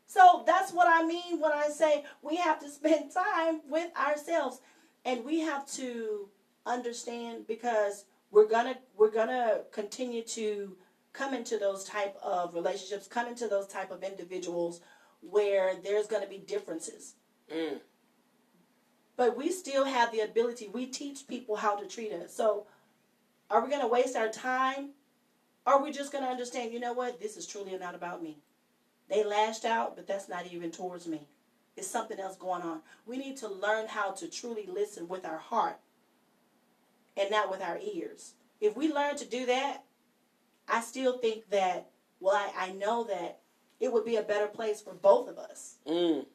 [0.07, 4.61] So that's what I mean when I say we have to spend time with ourselves
[5.05, 6.29] and we have to
[6.65, 10.77] understand because we're gonna we're gonna continue to
[11.13, 14.81] come into those type of relationships, come into those type of individuals
[15.21, 17.15] where there's gonna be differences.
[17.53, 17.81] Mm.
[19.17, 22.35] But we still have the ability, we teach people how to treat us.
[22.35, 22.67] So
[23.51, 24.91] are we gonna waste our time?
[25.67, 28.39] Or are we just gonna understand, you know what, this is truly not about me?
[29.09, 31.29] They lashed out, but that's not even towards me.
[31.77, 32.81] It's something else going on.
[33.05, 35.79] We need to learn how to truly listen with our heart
[37.17, 38.35] and not with our ears.
[38.61, 39.85] If we learn to do that,
[40.69, 43.41] I still think that, well, I, I know that
[43.79, 45.77] it would be a better place for both of us.
[45.87, 46.27] Mm.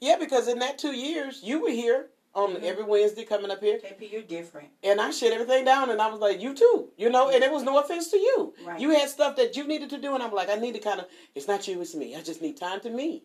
[0.00, 2.62] Yeah, because in that two years, you were here on Mhm.
[2.64, 4.68] every Wednesday coming up here, JP, you're different.
[4.82, 7.50] and I shut everything down, and I was like, you too, you know, and it
[7.50, 8.52] was no offense to you.
[8.64, 8.78] Right.
[8.78, 11.00] You had stuff that you needed to do, and I'm like, I need to kind
[11.00, 12.14] of, it's not you, it's me.
[12.14, 13.24] I just need time to me.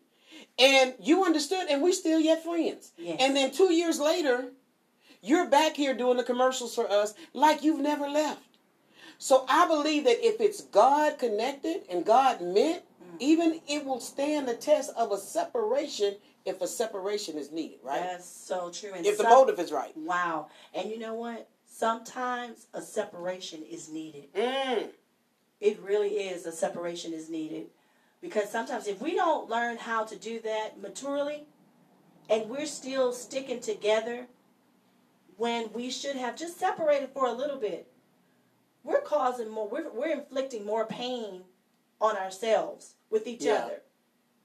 [0.58, 2.93] And you understood, and we still yet friends.
[2.97, 3.17] Yes.
[3.19, 4.54] And then two years later,
[5.21, 8.41] you're back here doing the commercials for us like you've never left.
[9.19, 13.15] So I believe that if it's God connected and God meant, Mm.
[13.19, 16.15] even it will stand the test of a separation
[16.46, 18.02] if a separation is needed, right?
[18.02, 18.92] That's so true.
[18.96, 19.96] And if the motive is right.
[19.96, 20.48] Wow.
[20.74, 21.48] And you know what?
[21.66, 24.34] Sometimes a separation is needed.
[24.34, 24.90] Mm.
[25.60, 26.46] It really is.
[26.46, 27.68] A separation is needed.
[28.22, 31.46] Because sometimes if we don't learn how to do that maturely
[32.30, 34.28] and we're still sticking together
[35.38, 37.88] when we should have just separated for a little bit,
[38.84, 41.42] we're causing more, we're, we're inflicting more pain
[42.00, 43.54] on ourselves with each Yeah.
[43.66, 43.82] other.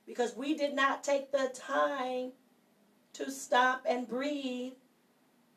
[0.07, 2.33] Because we did not take the time
[3.15, 4.75] to stop and breathe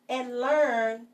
[0.07, 1.07] and learn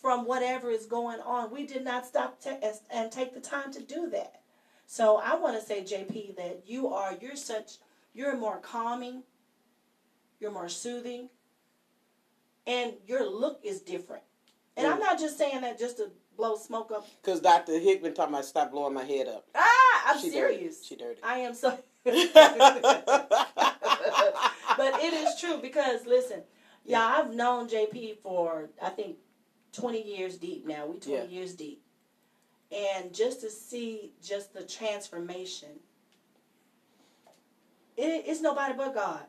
[0.00, 1.50] from whatever is going on.
[1.50, 4.42] We did not stop and- and take the time to do that.
[4.86, 7.78] So I want to say, JP, that you are you're such
[8.12, 9.24] you're more calming,
[10.38, 11.30] you're more soothing,
[12.66, 14.22] and your look is different.
[14.76, 15.04] And I'm Mm.
[15.04, 17.06] not just saying that just to blow smoke up.
[17.22, 17.78] Because Dr.
[17.78, 19.48] Hickman talking about stop blowing my head up.
[19.54, 20.76] Ah, I'm she serious.
[20.78, 20.86] Dirty.
[20.86, 21.22] She dirty.
[21.22, 21.78] I am so.
[22.04, 22.16] but
[24.78, 26.42] it is true because listen,
[26.84, 29.16] yeah, I've known JP for I think
[29.72, 30.84] twenty years deep now.
[30.86, 31.38] We twenty Yeah.
[31.38, 31.82] years deep,
[32.70, 35.70] and just to see just the transformation,
[37.96, 39.24] it, it's nobody but God.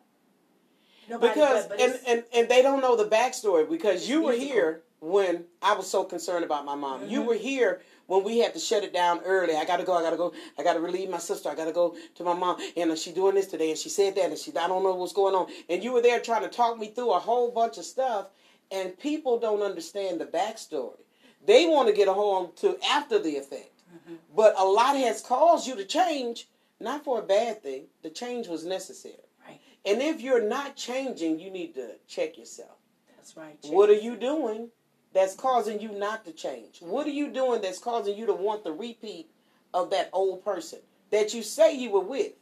[1.10, 4.34] Nobody because but, but and, and and they don't know the backstory because you were
[4.34, 7.08] here when I was so concerned about my mom.
[7.08, 7.28] You Mhm.
[7.28, 9.56] were here when we had to shut it down early.
[9.56, 9.94] I gotta go.
[9.94, 10.34] I gotta go.
[10.58, 11.50] I gotta relieve my sister.
[11.50, 12.58] I gotta go to my mom.
[12.78, 14.96] And uh, she doing this today, and she said that, and she I don't know
[14.96, 15.48] what's going on.
[15.70, 18.30] And you were there trying to talk me through a whole bunch of stuff,
[18.72, 21.00] and people don't understand the backstory.
[21.46, 23.72] They want to get a hold to after the effect.
[24.10, 24.18] Mhm.
[24.36, 26.48] But a lot has caused you to change,
[26.80, 27.88] not for a bad thing.
[28.02, 29.16] The change was necessary.
[29.48, 29.60] Right.
[29.86, 32.72] And if you're not changing, you need to check yourself.
[33.16, 33.58] that's right.
[33.64, 34.70] What are you doing
[35.16, 36.80] that's causing you not to change?
[36.82, 39.32] What are you doing that's causing you to want the repeat
[39.74, 42.34] of that old person that you say you were with?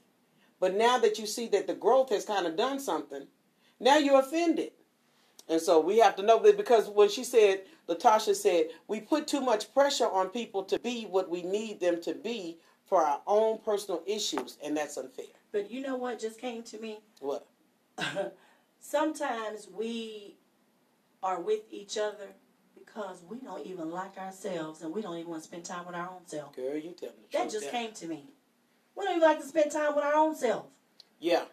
[0.59, 3.27] But now that you see that the growth has kind of done something,
[3.79, 4.71] now you're offended.
[5.47, 9.27] And so we have to know that because when she said, Latasha said, we put
[9.27, 12.57] too much pressure on people to be what we need them to be
[12.87, 15.25] for our own personal issues, and that's unfair.
[15.51, 16.99] But you know what just came to me?
[17.19, 17.45] What?
[18.79, 20.37] Sometimes we
[21.21, 22.29] are with each other
[22.93, 25.95] because we don't even like ourselves and we don't even want to spend time with
[25.95, 26.55] our own self.
[26.55, 27.51] Girl, you tell me the That truth.
[27.53, 27.71] just Yeah.
[27.71, 28.29] came to me.
[28.95, 30.65] We don't even like to spend time with our own self.
[31.19, 31.45] Yeah.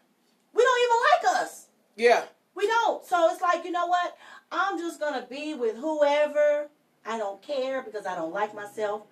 [0.53, 1.66] We don't even like us.
[1.96, 2.24] Yeah.
[2.55, 3.05] We don't.
[3.07, 4.16] So it's like, you know what?
[4.53, 6.68] I'm just going to be with whoever.
[7.07, 9.03] I don't care because I don't like myself.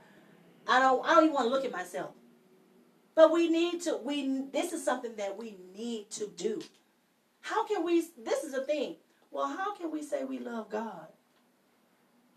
[0.66, 2.10] I don't I don't even want to look at myself.
[3.14, 6.62] But we need to we this is something that we need to do.
[7.40, 8.96] How can we this is the thing.
[9.30, 11.08] Well, how can we say we love God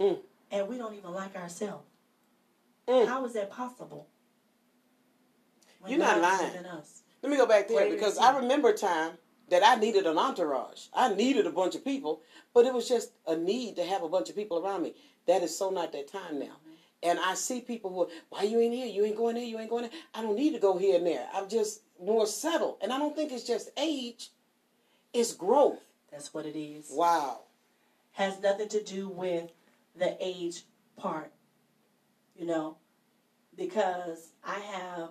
[0.02, 0.18] Mm.
[0.52, 1.86] and we don't even like ourselves?
[2.88, 3.08] Mm.
[3.08, 4.08] How is that possible?
[5.88, 6.66] You're not God is lying.
[6.66, 7.02] us.
[7.22, 9.12] Let me go back there because I remember a time
[9.50, 10.88] that I needed an entourage.
[10.94, 12.22] I needed a bunch of people,
[12.54, 14.96] but it was just a need to have a bunch of people around me.
[15.28, 16.58] That is so not that time now.
[17.04, 18.86] And I see people who, why you ain't here?
[18.86, 19.44] You ain't going there.
[19.44, 20.00] You ain't going there.
[20.14, 21.28] I don't need to go here and there.
[21.34, 24.30] I'm just more settled, and I don't think it's just age.
[25.14, 25.80] It's growth.
[26.12, 26.88] That's what it is.
[26.92, 27.42] Wow.
[28.14, 29.50] Has nothing to do with
[29.96, 30.64] the age
[30.98, 31.32] part.
[32.36, 32.78] You know,
[33.56, 35.10] because I have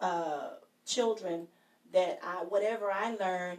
[0.00, 0.48] uh,
[0.86, 1.46] children
[1.92, 3.58] that I whatever I learn,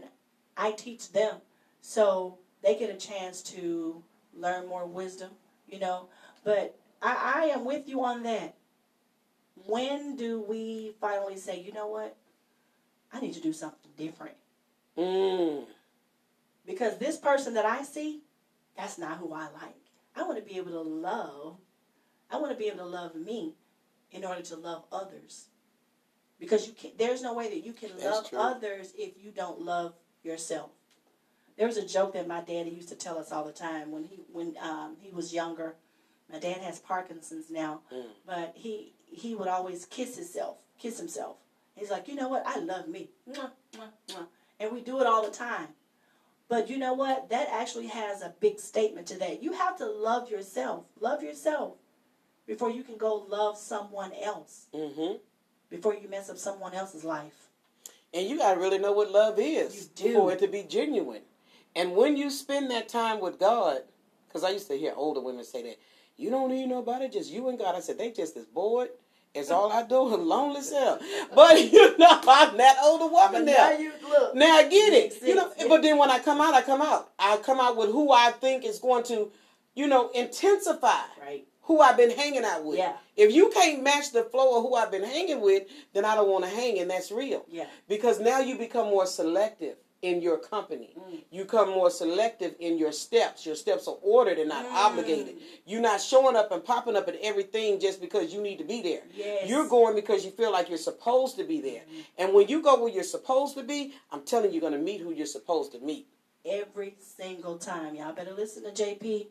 [0.58, 1.36] I teach them,
[1.82, 4.04] so they get a chance to
[4.38, 5.32] learn more wisdom.
[5.70, 6.10] You know,
[6.44, 8.56] but I, I am with you on that.
[9.66, 12.16] When do we finally say, you know what?
[13.14, 14.36] I need to do something different
[14.98, 15.66] Mm.
[16.66, 18.22] because this person that I see,
[18.78, 19.85] that's not who I like.
[20.16, 21.58] I want to be able to love.
[22.32, 23.56] I want to be able to love me
[24.12, 25.48] in order to love others.
[26.40, 28.40] Because you can there's no way that you can That's love true.
[28.40, 30.72] others if you don't love yourself.
[31.58, 34.04] There was a joke that my daddy used to tell us all the time when
[34.04, 35.76] he when um, he was younger.
[36.32, 38.06] My dad has Parkinson's now, Mm.
[38.26, 41.38] but he he would always kiss himself, kiss himself.
[41.76, 42.44] He's like, you know what?
[42.46, 44.28] I love me, Mwah, mwah, mwah."
[44.60, 45.68] and we do it all the time.
[46.48, 47.30] But you know what?
[47.30, 49.42] That actually has a big statement to that.
[49.42, 50.86] You have to love yourself.
[51.00, 51.74] Love yourself
[52.46, 54.68] before you can go love someone else.
[54.74, 55.18] Mm-hmm.
[55.70, 57.50] Before you mess up someone else's life.
[58.14, 60.14] And you gotta really know what love is You do.
[60.14, 61.22] for it to be genuine.
[61.76, 63.80] And when you spend that time with God,
[64.28, 65.78] because I used to hear older women say that,
[66.16, 67.76] you don't need nobody, just you and God.
[67.76, 68.90] I said, they just as bored
[69.36, 71.02] as all I do, lonely self.
[71.34, 73.72] But you know, I'm that older woman now.
[73.72, 74.36] you look.
[74.36, 75.14] Now I get it.
[75.22, 77.12] You know, but then when I come out, I come out.
[77.20, 79.32] I come out with who I think is going to,
[79.76, 81.46] you know, intensify Right.
[81.64, 82.78] who I've been hanging out with.
[82.78, 82.94] Yeah.
[83.16, 86.30] If you can't match the flow of who I've been hanging with, then I don't
[86.30, 87.46] want to hang, and that's real.
[87.50, 87.66] Yeah.
[87.88, 90.92] Because now you become more selective in your company.
[90.98, 91.24] Mm.
[91.32, 93.44] You become more selective in your steps.
[93.46, 94.74] Your steps are ordered and not Mm.
[94.74, 95.38] obligated.
[95.66, 98.82] You're not showing up and popping up at everything just because you need to be
[98.84, 99.02] there.
[99.16, 99.50] Yes.
[99.50, 101.82] You're going because you feel like you're supposed to be there.
[102.20, 104.86] And when you go where you're supposed to be, I'm telling you, you're going to
[104.92, 106.08] meet who you're supposed to meet.
[106.46, 107.96] Every single time.
[107.96, 109.28] Y'all better listen to JP.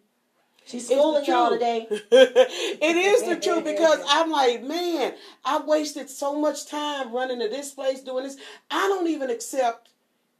[0.67, 1.87] She's schooling y'all today.
[2.11, 7.49] it is the truth because I'm like, man, I wasted so much time running to
[7.49, 8.37] this place doing this.
[8.71, 9.91] I don't even accept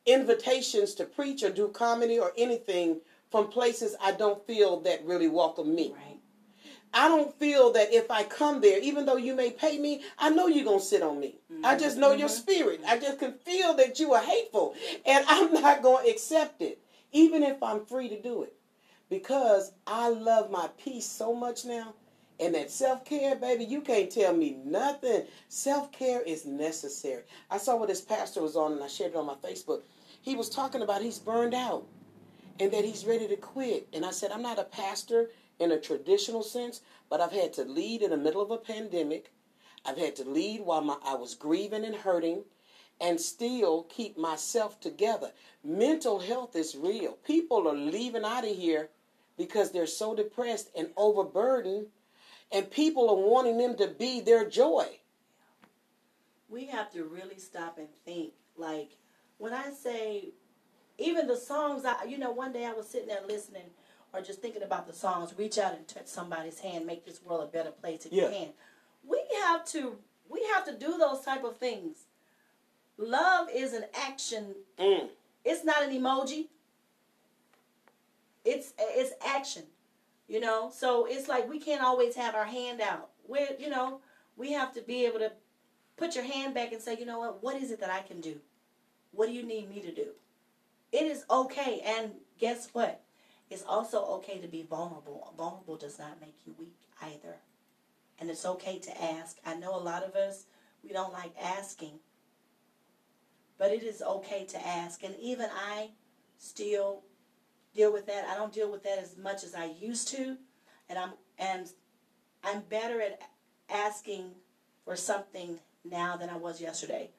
[0.07, 5.29] invitations to preach or do comedy or anything from places I don't feel that really
[5.29, 5.93] welcome me.
[5.97, 6.15] Right.
[6.97, 10.31] I don't feel that if I come there, even though you may pay me, I
[10.31, 11.35] know you're going to sit on me.
[11.65, 11.83] I mm-hmm.
[11.83, 12.37] just know your mm-hmm.
[12.37, 12.81] spirit.
[12.87, 13.03] I mm-hmm.
[13.03, 14.75] just can feel that you are hateful.
[15.05, 16.79] And I'm not going to accept it,
[17.11, 18.55] even if I'm free to do it.
[19.11, 21.95] Because I love my peace so much now.
[22.41, 25.25] And that self care, baby, you can't tell me nothing.
[25.49, 27.23] Self care is necessary.
[27.51, 29.83] I saw what this pastor was on, and I shared it on my Facebook.
[30.25, 31.87] He was talking about he's burned out
[32.59, 33.87] and that he's ready to quit.
[33.93, 37.65] And I said, I'm not a pastor in a traditional sense, but I've had to
[37.65, 39.31] lead in the middle of a pandemic.
[39.85, 42.45] I've had to lead while my, I was grieving and hurting
[43.03, 45.31] and still keep myself together.
[45.63, 47.19] Mental health is real.
[47.27, 48.89] People are leaving out of here
[49.37, 51.89] because they're so depressed and overburdened,
[52.51, 54.87] and people are wanting them to be their joy.
[56.49, 58.33] we have to really stop and think.
[58.57, 58.97] Like
[59.39, 60.31] when I say,
[60.99, 63.71] even the songs, I you know, one day I was sitting there listening
[64.13, 65.35] or just thinking about the songs.
[65.37, 68.25] Reach out and touch somebody's hand, make this world a better place if Yeah.
[68.25, 68.49] you can.
[69.07, 69.97] We have to,
[70.29, 72.05] we have to do those type of things.
[72.97, 74.55] Love is an action.
[74.79, 75.09] Mm.
[75.45, 76.47] It's not an emoji.
[78.45, 79.65] It's it's action.
[80.29, 83.11] You know, so it's like we can't always have our hand out.
[83.29, 84.01] We're, you know,
[84.37, 85.33] we have to be able to
[85.97, 88.21] put your hand back and say, you know what, what is it that I can
[88.23, 88.37] do?
[89.15, 90.09] What do you need me to do?
[90.93, 91.81] It is okay.
[91.85, 93.01] And guess what?
[93.51, 95.33] It's also okay to be vulnerable.
[95.37, 97.37] Vulnerable does not make you weak either.
[98.19, 99.39] And it's okay to ask.
[99.45, 100.47] I know a lot of us,
[100.83, 101.99] we don't like asking.
[103.59, 105.03] But it is okay to ask.
[105.03, 105.91] And even I
[106.39, 107.03] still
[107.75, 108.27] deal with that.
[108.27, 110.37] I don't deal with that as much as I used to.
[110.89, 111.69] And I'm and
[112.43, 113.21] I'm better at
[113.69, 114.31] asking
[114.85, 117.11] for something now than I was yesterday.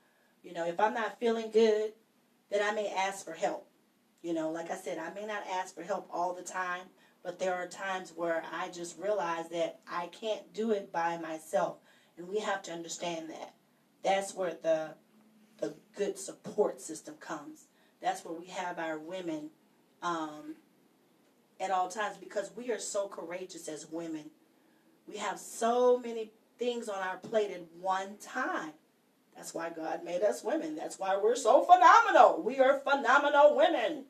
[0.45, 1.93] You know, if I'm not feeling good,
[2.51, 3.67] then I may ask for help.
[4.21, 6.83] You know, like I said, I may not ask for help all the time,
[7.23, 11.77] but there are times where I just realize that I can't do it by myself.
[12.15, 13.55] And we have to understand that.
[14.03, 14.93] That's where the
[15.59, 17.65] the good support system comes.
[18.01, 19.49] That's where we have our women
[20.03, 20.55] um,
[21.59, 24.29] at all times because we are so courageous as women.
[25.07, 28.73] We have so many things on our plate at one time.
[29.35, 30.75] That's why God made us women.
[30.75, 32.41] That's why we're so phenomenal.
[32.41, 34.05] We are phenomenal women.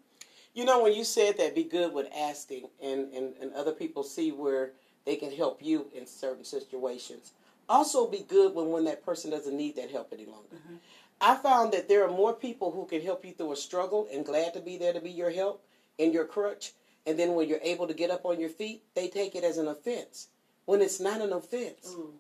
[0.54, 4.04] You know, when you said that, be good with asking, and, and, and other people
[4.04, 4.72] see where
[5.06, 7.32] they can help you in certain situations.
[7.68, 10.56] Also, be good when, when that person doesn't need that help any longer.
[10.56, 10.76] Mm-hmm.
[11.20, 14.26] I found that there are more people who can help you through a struggle and
[14.26, 15.64] glad to be there to be your help
[15.98, 16.74] and your crutch.
[17.08, 19.58] And then when you're able to get up on your feet, they take it as
[19.58, 20.28] an offense.
[20.66, 21.94] When it's not an offense.
[21.96, 22.14] Ooh.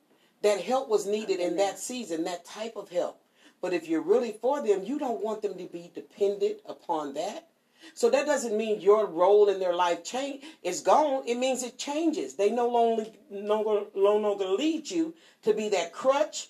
[0.46, 3.20] That help was needed in that season, that type of help.
[3.64, 7.48] But if you're really for them, you don't want them to be dependent upon that.
[7.96, 11.24] So that doesn't mean your role in their life change is gone.
[11.26, 12.36] It means it changes.
[12.36, 16.50] They no longer no longer, no longer lead you to be that crutch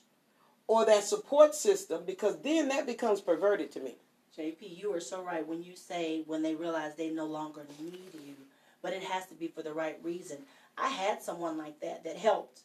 [0.68, 3.96] or that support system because then that becomes perverted to me.
[4.38, 8.14] JP, you are so right when you say when they realize they no longer need
[8.26, 8.36] you,
[8.82, 10.39] but it has to be for the right reason.
[10.78, 12.60] I had someone like that that helped.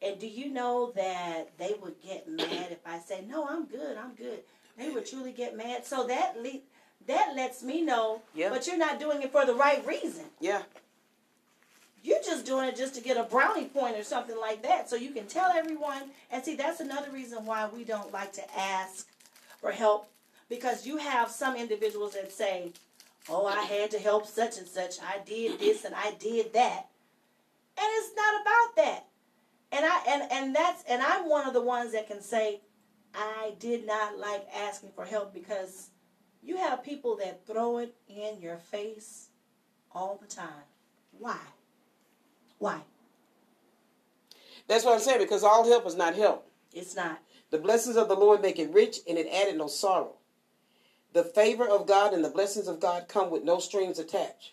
[0.00, 3.96] And do you know that they would get mad if I say, "No, I'm good.
[3.96, 4.44] I'm good."
[4.76, 5.84] They would truly get mad.
[5.84, 6.60] So that le-
[7.06, 8.50] that lets me know, Yeah.
[8.50, 10.30] but you're not doing it for the right reason.
[10.40, 10.62] Yeah.
[12.02, 14.88] You're just doing it just to get a brownie point or something like that.
[14.88, 16.12] So you can tell everyone.
[16.30, 19.08] And see, that's another reason why we don't like to ask
[19.60, 20.08] for help
[20.48, 22.72] because you have some individuals that say,
[23.28, 25.00] "Oh, I had to help such and such.
[25.02, 26.88] I did this and I did that,"
[27.76, 29.07] and it's not about that.
[29.70, 32.60] And I and and that's and I'm one of the ones that can say,
[33.14, 35.90] I did not like asking for help because
[36.42, 39.28] you have people that throw it in your face
[39.92, 40.64] all the time.
[41.18, 41.38] Why?
[42.58, 42.80] Why?
[44.66, 46.48] That's what I'm saying because all help is not help.
[46.72, 47.20] It's not.
[47.50, 50.14] The blessings of the Lord make it rich and it added no sorrow.
[51.14, 54.52] The favor of God and the blessings of God come with no strings attached.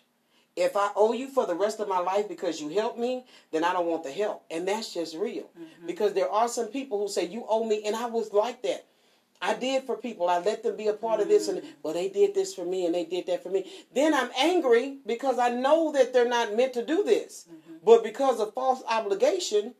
[0.56, 3.62] If I owe you for the rest of my life because you helped me, then
[3.62, 4.42] I don't want the help.
[4.50, 5.44] And that's just real.
[5.44, 5.86] Mm-hmm.
[5.86, 7.82] Because there are some people who say, You owe me.
[7.84, 8.86] And I was like that.
[9.42, 10.30] I did for people.
[10.30, 11.48] I let them be a part of this.
[11.48, 11.68] And, mm-hmm.
[11.82, 13.70] well, they did this for me and they did that for me.
[13.94, 17.46] Then I'm angry because I know that they're not meant to do this.
[17.48, 17.76] Mm-hmm.
[17.84, 19.74] But because of false obligation,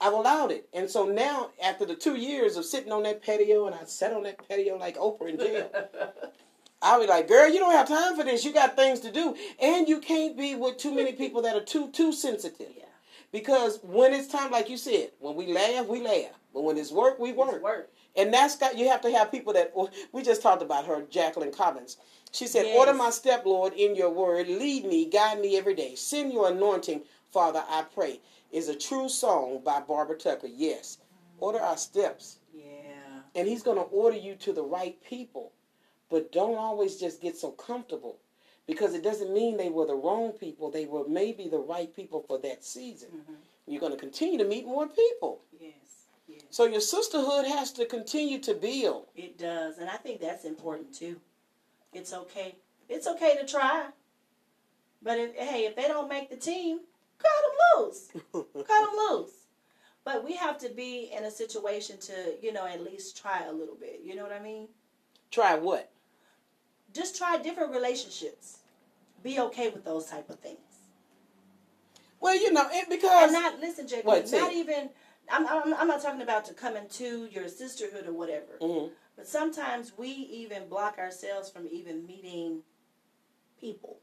[0.00, 0.68] I've allowed it.
[0.74, 4.12] And so now, after the two years of sitting on that patio, and I sat
[4.12, 5.70] on that patio like Oprah in jail,
[6.82, 8.44] I'll be like, girl, you don't have time for this.
[8.44, 9.34] You got things to do.
[9.60, 12.68] And you can't be with too many people that are too too sensitive.
[12.76, 12.84] Yeah.
[13.32, 16.38] Because when it's time, like you said, when we laugh, we laugh.
[16.54, 17.54] But when it's work, we work.
[17.54, 17.90] It's work.
[18.16, 21.02] And that's got you have to have people that oh, we just talked about her,
[21.10, 21.98] Jacqueline Collins.
[22.32, 22.78] She said, Yes.
[22.78, 24.48] Order my step, Lord, in your word.
[24.48, 25.94] Lead me, guide me every day.
[25.94, 28.20] Send your anointing, Father, I pray.
[28.52, 30.46] Is a true song by Barbara Tucker.
[30.46, 30.98] Yes.
[31.38, 32.38] Order our steps.
[32.54, 32.62] Yeah.
[33.34, 35.52] And he's gonna order you to the right people.
[36.10, 38.18] But don't always just get so comfortable.
[38.66, 40.70] Because it doesn't mean they were the wrong people.
[40.70, 43.10] They were maybe the right people for that season.
[43.10, 43.34] Mm-hmm.
[43.68, 45.40] You're gonna continue to meet more people.
[45.60, 45.72] Yes.
[46.28, 46.42] Yes.
[46.50, 49.06] So your sisterhood has to continue to build.
[49.14, 51.20] It does, and I think that's important too.
[51.92, 52.56] It's okay.
[52.88, 53.86] It's okay to try.
[55.02, 56.80] But if hey, if they don't make the team,
[57.18, 58.08] cut them loose.
[58.32, 59.30] cut them loose.
[60.04, 63.52] But we have to be in a situation to, you know, at least try a
[63.52, 64.02] little bit.
[64.04, 64.68] You know what I mean?
[65.32, 65.90] Try what?
[66.96, 68.58] Just try different relationships.
[69.22, 70.58] Be okay with those type of things.
[72.20, 74.04] Well, you know, it because And not listen, JP.
[74.04, 74.56] What, not it.
[74.56, 74.88] even.
[75.30, 78.58] I'm, I'm I'm not talking about to come into your sisterhood or whatever.
[78.60, 78.90] Mhm.
[79.16, 82.62] But sometimes we even block ourselves from even meeting
[83.60, 83.98] people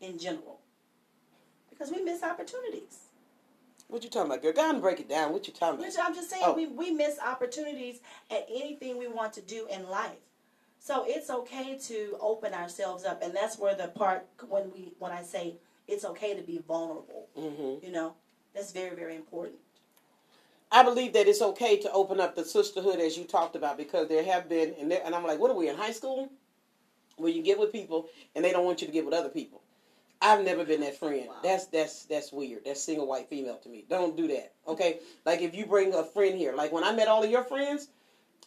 [0.00, 0.60] in general
[1.68, 2.98] because we miss opportunities.
[3.88, 4.52] what you talking about, girl?
[4.52, 5.32] Go on and break it down.
[5.32, 6.06] What you talking Which about?
[6.08, 6.54] I'm just saying, Oh.
[6.54, 10.29] we, we miss opportunities at anything we want to do in life.
[10.80, 15.12] So it's okay to open ourselves up, and that's where the part when we when
[15.12, 15.54] I say
[15.86, 17.28] it's okay to be vulnerable.
[17.36, 18.14] hmm You know,
[18.54, 19.58] that's very very important.
[20.72, 24.08] I believe that it's okay to open up the sisterhood as you talked about because
[24.08, 26.30] there have been, and, there, and I'm like, what are we in high school?
[27.16, 29.62] Where you get with people and they don't want you to get with other people.
[30.22, 31.26] I've never been that friend.
[31.28, 31.34] Wow.
[31.42, 32.64] That's that's that's weird.
[32.64, 33.84] That's single white female to me.
[33.90, 34.52] Don't do that.
[34.68, 35.00] Okay?
[35.26, 37.88] Like if you bring a friend here, like when I met all of your friends,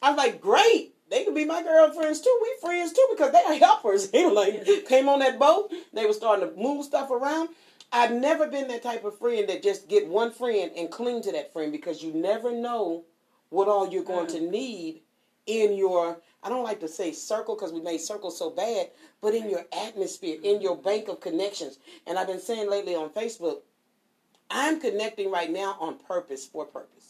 [0.01, 0.93] I was like, great.
[1.13, 2.39] They could be my girlfriends too.
[2.41, 4.09] We friends too because they are helpers.
[4.11, 5.71] They like came on that boat.
[5.93, 7.49] They were starting to move stuff around.
[7.91, 11.31] I've never been that type of friend that just get one friend and cling to
[11.33, 13.03] that friend because you never know
[13.49, 14.49] what all you're going to uh-huh.
[14.49, 15.01] need
[15.45, 18.89] in your I don't like to say circle because we made circles so bad,
[19.21, 20.83] but in your atmosphere, in your mm-hmm.
[20.83, 21.77] bank of connections.
[22.07, 23.59] And I've been saying lately on Facebook,
[24.49, 27.02] I'm connecting right now on purpose for purpose.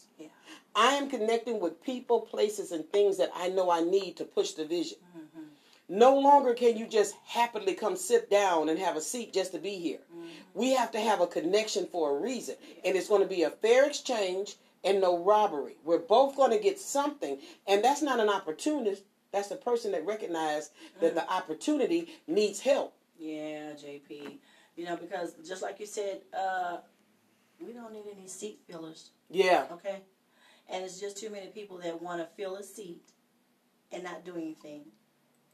[0.76, 4.52] I am connecting with people, places, and things that I know I need to push
[4.52, 4.98] the vision.
[5.16, 5.44] Mm-hmm.
[5.88, 9.58] No longer can you just happily come sit down and have a seat just to
[9.58, 10.00] be here.
[10.12, 10.28] Mm-hmm.
[10.54, 12.56] We have to have a connection for a reason.
[12.84, 15.76] And it's going to be a fair exchange and no robbery.
[15.84, 17.38] We're both going to get something.
[17.66, 19.02] And that's not an opportunist.
[19.32, 20.70] That's the person that recognizes
[21.00, 21.16] that mm.
[21.16, 22.94] the opportunity needs help.
[23.18, 24.38] Yeah, JP.
[24.76, 26.78] You know, because just like you said, uh,
[27.64, 29.66] we don't need any seat fillers, Yeah.
[29.72, 30.00] okay?
[30.70, 33.02] And it's just too many people that want to fill a seat
[33.92, 34.82] and not do anything.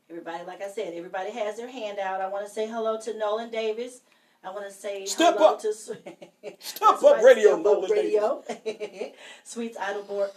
[0.08, 2.20] Everybody, like I said, everybody has their hand out.
[2.20, 4.00] I want to say hello to Nolan Davis.
[4.42, 5.60] I want to say Step hello up.
[5.60, 5.72] to
[6.58, 8.42] Step up radio, Step Up Nolan radio.
[9.44, 10.30] Sweets Idleberg.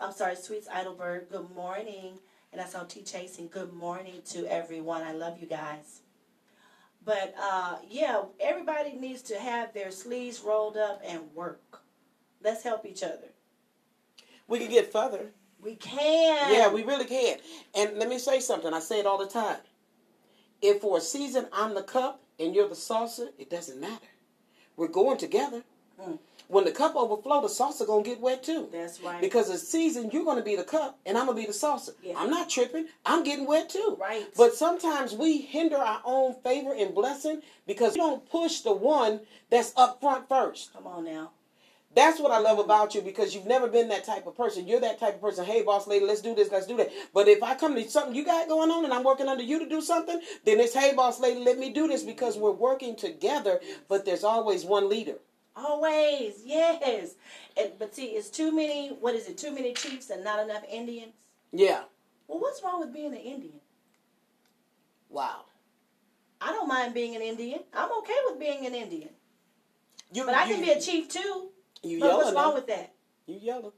[0.00, 1.30] I'm sorry, Sweets Idleberg.
[1.30, 2.18] Good morning,
[2.52, 3.48] and I saw T Chasing.
[3.48, 5.02] Good morning to everyone.
[5.02, 6.00] I love you guys.
[7.04, 11.82] But uh, yeah, everybody needs to have their sleeves rolled up and work.
[12.42, 13.30] Let's help each other.
[14.48, 15.32] We can get further.
[15.60, 16.52] We can.
[16.52, 17.38] Yeah, we really can.
[17.74, 18.72] And let me say something.
[18.72, 19.58] I say it all the time.
[20.62, 24.06] If for a season I'm the cup and you're the saucer, it doesn't matter.
[24.76, 25.62] We're going together.
[26.00, 26.18] Mm.
[26.48, 28.68] When the cup overflow, the saucer gonna get wet too.
[28.70, 29.20] That's right.
[29.20, 31.92] Because the season you're gonna be the cup and I'm gonna be the saucer.
[32.02, 32.14] Yeah.
[32.16, 32.86] I'm not tripping.
[33.04, 33.96] I'm getting wet too.
[34.00, 34.26] Right.
[34.36, 39.20] But sometimes we hinder our own favor and blessing because we don't push the one
[39.50, 40.72] that's up front first.
[40.72, 41.32] Come on now.
[41.96, 44.68] That's what I love about you because you've never been that type of person.
[44.68, 45.46] You're that type of person.
[45.46, 46.90] Hey, boss lady, let's do this, let's do that.
[47.14, 49.58] But if I come to something you got going on and I'm working under you
[49.60, 52.96] to do something, then it's hey, boss lady, let me do this because we're working
[52.96, 53.60] together.
[53.88, 55.14] But there's always one leader.
[55.56, 57.14] Always, yes.
[57.56, 58.90] And, but see, it's too many.
[58.90, 59.38] What is it?
[59.38, 61.14] Too many chiefs and not enough Indians.
[61.50, 61.84] Yeah.
[62.28, 63.60] Well, what's wrong with being an Indian?
[65.08, 65.46] Wow.
[66.42, 67.60] I don't mind being an Indian.
[67.72, 69.08] I'm okay with being an Indian.
[70.12, 71.48] You, But I you- can be a chief too.
[71.82, 72.54] You But yellow what's wrong now.
[72.54, 72.94] with that?
[73.26, 73.72] You yellow.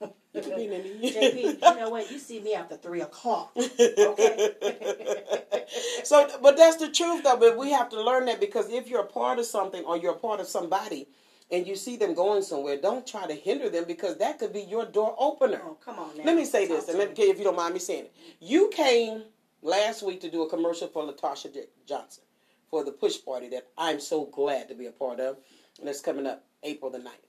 [0.34, 1.00] You can be Indian.
[1.14, 2.12] JP, you know what?
[2.12, 3.50] You see me after three o'clock.
[3.56, 4.50] Okay.
[6.04, 7.36] so, but that's the truth, though.
[7.36, 10.12] But we have to learn that because if you're a part of something or you're
[10.12, 11.08] a part of somebody,
[11.50, 14.60] and you see them going somewhere, don't try to hinder them because that could be
[14.62, 15.60] your door opener.
[15.64, 16.24] Oh, come on now.
[16.24, 18.14] Let me say Talk this, and let me, if you don't mind me saying it.
[18.40, 19.22] You came
[19.62, 21.48] last week to do a commercial for Latasha
[21.86, 22.24] Johnson
[22.70, 25.38] for the push party that I'm so glad to be a part of,
[25.80, 27.27] and it's coming up April the 9th.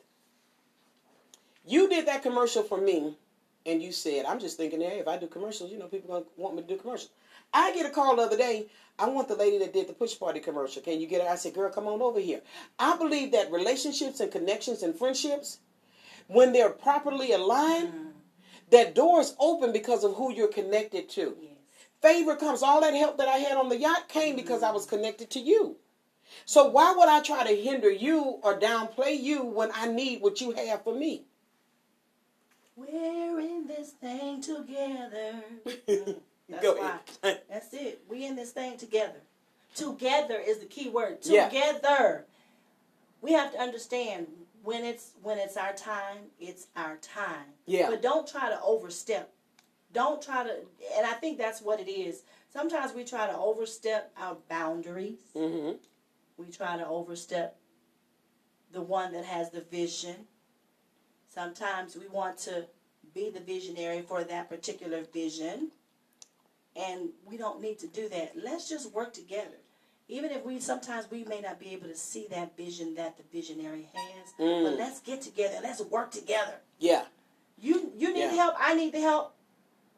[1.66, 3.18] You did that commercial for me,
[3.66, 6.24] and you said, I'm just thinking, hey, if I do commercials, you know, people going
[6.24, 7.12] to want me to do commercials.
[7.53, 8.68] I get a call the other day.
[8.97, 10.82] I want the lady that did the push party commercial.
[10.82, 11.30] Can you get her?
[11.30, 12.41] I said, girl, come on over here.
[12.78, 15.60] I believe that relationships and connections and friendships,
[16.28, 18.10] when they're properly aligned, mm-hmm.
[18.72, 21.36] that doors open because of who you're connected to.
[21.41, 21.51] Yes.
[22.01, 22.62] Favor comes.
[22.62, 24.97] All that help that I had on the yacht came because I was mm-hmm.
[24.97, 25.78] connected to you.
[26.45, 30.41] So why would I try to hinder you or downplay you when I need what
[30.41, 31.26] you have for me?
[32.80, 35.43] We're in this thing together.
[36.49, 36.99] That's Go why.
[37.23, 37.41] ahead.
[37.49, 38.01] That's it.
[38.09, 39.21] We in this thing together.
[39.75, 41.17] Together is the key word.
[41.23, 41.49] Yeah.
[41.49, 42.25] Together.
[43.21, 44.27] We have to understand
[44.63, 47.53] when it's when it's our time, it's our time.
[47.65, 47.89] Yeah.
[47.89, 49.32] But don't try to overstep.
[49.91, 50.51] Don't try to
[50.97, 52.23] and I think that's what it is.
[52.51, 55.19] Sometimes we try to overstep our boundaries.
[55.34, 55.71] hmm
[56.38, 57.57] We try to overstep
[58.71, 60.15] the one that has the vision.
[61.39, 62.65] Sometimes we want to
[63.15, 65.69] be the visionary for that particular vision.
[66.75, 68.33] And we don't need to do that.
[68.35, 69.55] Let's just work together.
[70.09, 73.23] Even if we sometimes we may not be able to see that vision that the
[73.31, 74.77] visionary has, but Mm.
[74.77, 75.59] let's get together.
[75.63, 76.59] Let's work together.
[76.77, 77.05] Yeah.
[77.57, 78.31] You you need Yeah.
[78.31, 78.55] help.
[78.57, 79.33] I need the help.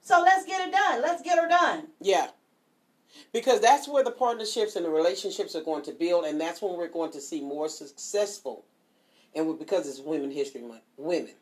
[0.04, 1.02] So let's get it done.
[1.02, 1.88] Let's get her done.
[2.00, 2.30] Yeah.
[3.32, 6.78] Because that's where the partnerships and the relationships are going to build, and that's when
[6.78, 8.64] we're going to see more successful.
[9.36, 11.34] And because it's Women History Month, women,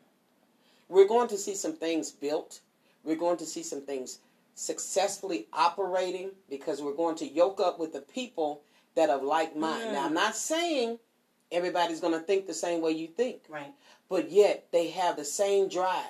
[0.88, 2.60] we're going to see some things built.
[3.04, 4.18] We're going to see some things
[4.54, 8.62] successfully operating because we're going to yoke up with the people
[8.94, 9.88] that are like mind.
[9.88, 9.92] Mm.
[9.92, 10.98] Now, I'm not saying
[11.50, 13.72] everybody's going to think the same way you think, Right.
[14.08, 16.04] but yet they have the same drive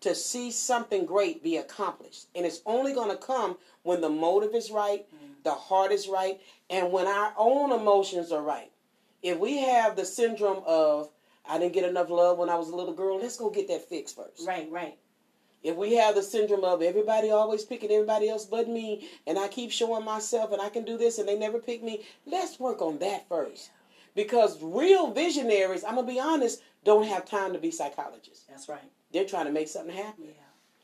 [0.00, 2.26] to see something great be accomplished.
[2.34, 5.06] And it's only going to come when the motive is right,
[5.42, 6.40] the heart is right,
[6.70, 8.70] and when our own emotions are right.
[9.22, 11.10] If we have the syndrome of,
[11.48, 13.88] I didn't get enough love when I was a little girl, let's go get that
[13.88, 14.46] fixed first.
[14.46, 14.96] Right, right.
[15.62, 19.48] If we have the syndrome of everybody always picking everybody else but me, and I
[19.48, 22.80] keep showing myself and I can do this and they never pick me, let's work
[22.82, 23.70] on that first.
[24.14, 28.44] Because real visionaries, I'm going to be honest, don't have time to be psychologists.
[28.48, 28.78] That's right.
[29.12, 30.24] They're trying to make something happen.
[30.26, 30.32] Yeah.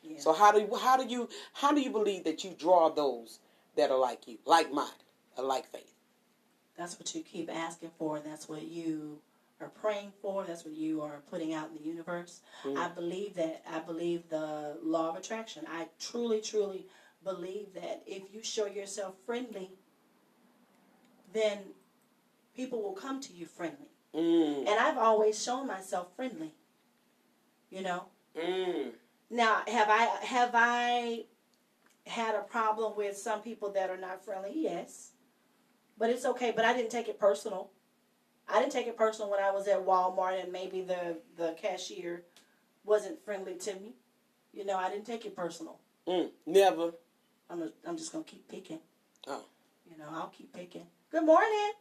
[0.03, 0.19] Yeah.
[0.19, 3.39] So how do you, how do you how do you believe that you draw those
[3.77, 4.95] that are like you, like minded,
[5.37, 5.95] or like faith?
[6.77, 8.19] That's what you keep asking for.
[8.21, 9.19] That's what you
[9.61, 10.45] are praying for.
[10.45, 12.41] That's what you are putting out in the universe.
[12.65, 12.77] Mm.
[12.77, 13.63] I believe that.
[13.71, 15.65] I believe the law of attraction.
[15.71, 16.87] I truly, truly
[17.25, 19.71] believe that if you show yourself friendly,
[21.33, 21.59] then
[22.57, 23.89] people will come to you friendly.
[24.15, 26.53] Mm, And I've always shown myself friendly.
[27.71, 28.05] You know.
[28.37, 28.91] mm,
[29.31, 31.25] Now, have I have I
[32.07, 34.53] had a problem with some people that are not friendly?
[34.55, 35.12] Yes.
[35.99, 37.71] But it's okay, but I didn't take it personal.
[38.49, 42.25] I didn't take it personal when I was at Walmart and maybe the the cashier
[42.85, 43.95] wasn't friendly to me.
[44.53, 45.79] You know, I didn't take it personal.
[46.07, 46.93] Mm, never.
[47.49, 48.81] I'm, a, I'm just gonna keep picking.
[49.27, 49.45] Oh.
[49.91, 50.87] You know, I'll keep picking.
[51.11, 51.73] Good morning.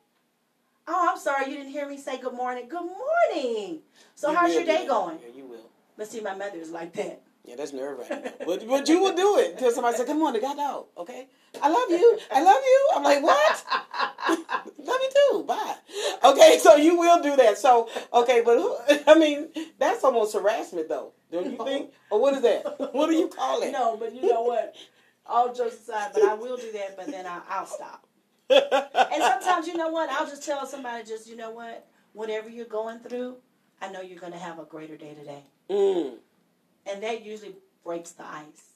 [0.87, 2.67] Oh, I'm sorry you didn't hear me say good morning.
[2.67, 3.79] Good morning.
[4.15, 5.19] So You how's your day going?
[5.21, 5.69] Yeah, you will.
[5.97, 7.21] But see, my mother is like that.
[7.43, 8.31] Yeah, that's nerve wracking.
[8.45, 11.27] but, but you will do it until somebody says, Come on, they got out, okay?
[11.61, 12.19] I love you.
[12.31, 12.87] I love you.
[12.95, 13.65] I'm like, What?
[14.29, 15.43] love you too.
[15.47, 15.75] Bye.
[16.23, 17.57] Okay, so you will do that.
[17.57, 18.77] So, okay, but who,
[19.07, 21.13] I mean, that's almost harassment, though.
[21.31, 21.91] Don't you think?
[22.11, 22.93] Or what is that?
[22.93, 23.71] What do you call it?
[23.71, 24.75] No, but you know what?
[25.25, 28.05] All jokes aside, but I will do that, but then I, I'll stop.
[28.51, 30.09] And sometimes, you know what?
[30.09, 31.87] I'll just tell somebody, just, you know what?
[32.13, 33.37] Whatever you're going through,
[33.81, 35.43] I know you're going to have a greater day today.
[35.69, 36.15] mm,
[36.85, 38.73] And that usually breaks the ice.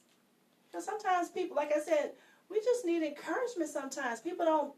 [0.70, 2.12] Because sometimes people, like I said,
[2.49, 4.20] we just need encouragement sometimes.
[4.22, 4.74] People don't,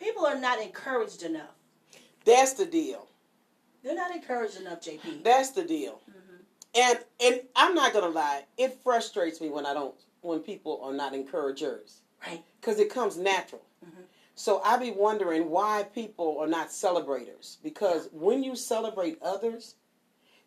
[0.00, 1.54] people are not encouraged enough.
[2.24, 3.08] that's the deal.
[3.84, 5.22] They're not encouraged enough, JP.
[5.22, 6.00] That's the deal.
[6.10, 6.36] Mm-hmm.
[6.78, 10.92] And and I'm not gonna lie, it frustrates me when I don't when people are
[10.92, 12.42] not encouragers Right.
[12.60, 13.62] because it comes natural.
[13.84, 14.02] Mm-hmm.
[14.34, 19.76] So I be wondering why people are not celebrators because when you celebrate others,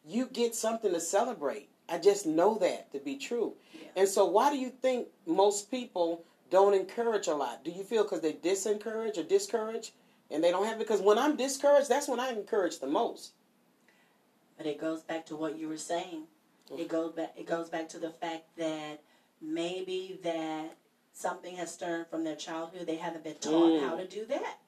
[0.05, 1.70] you get something to celebrate.
[1.91, 3.53] I just know that to be true.
[3.73, 3.87] Yeah.
[3.95, 7.63] And so why do you think most people don't encourage a lot?
[7.63, 9.93] Do you feel because they disencourage or discourage
[10.31, 13.33] and they don't have because when I'm discouraged, that's when I encourage the most.
[14.57, 16.23] But it goes back to what you were saying.
[16.77, 17.33] It goes back.
[17.35, 19.01] It goes back to the fact that
[19.41, 20.75] maybe that
[21.13, 22.85] something has stirred from their childhood.
[22.85, 23.87] They haven't been taught Mm.
[23.87, 24.59] how to do that.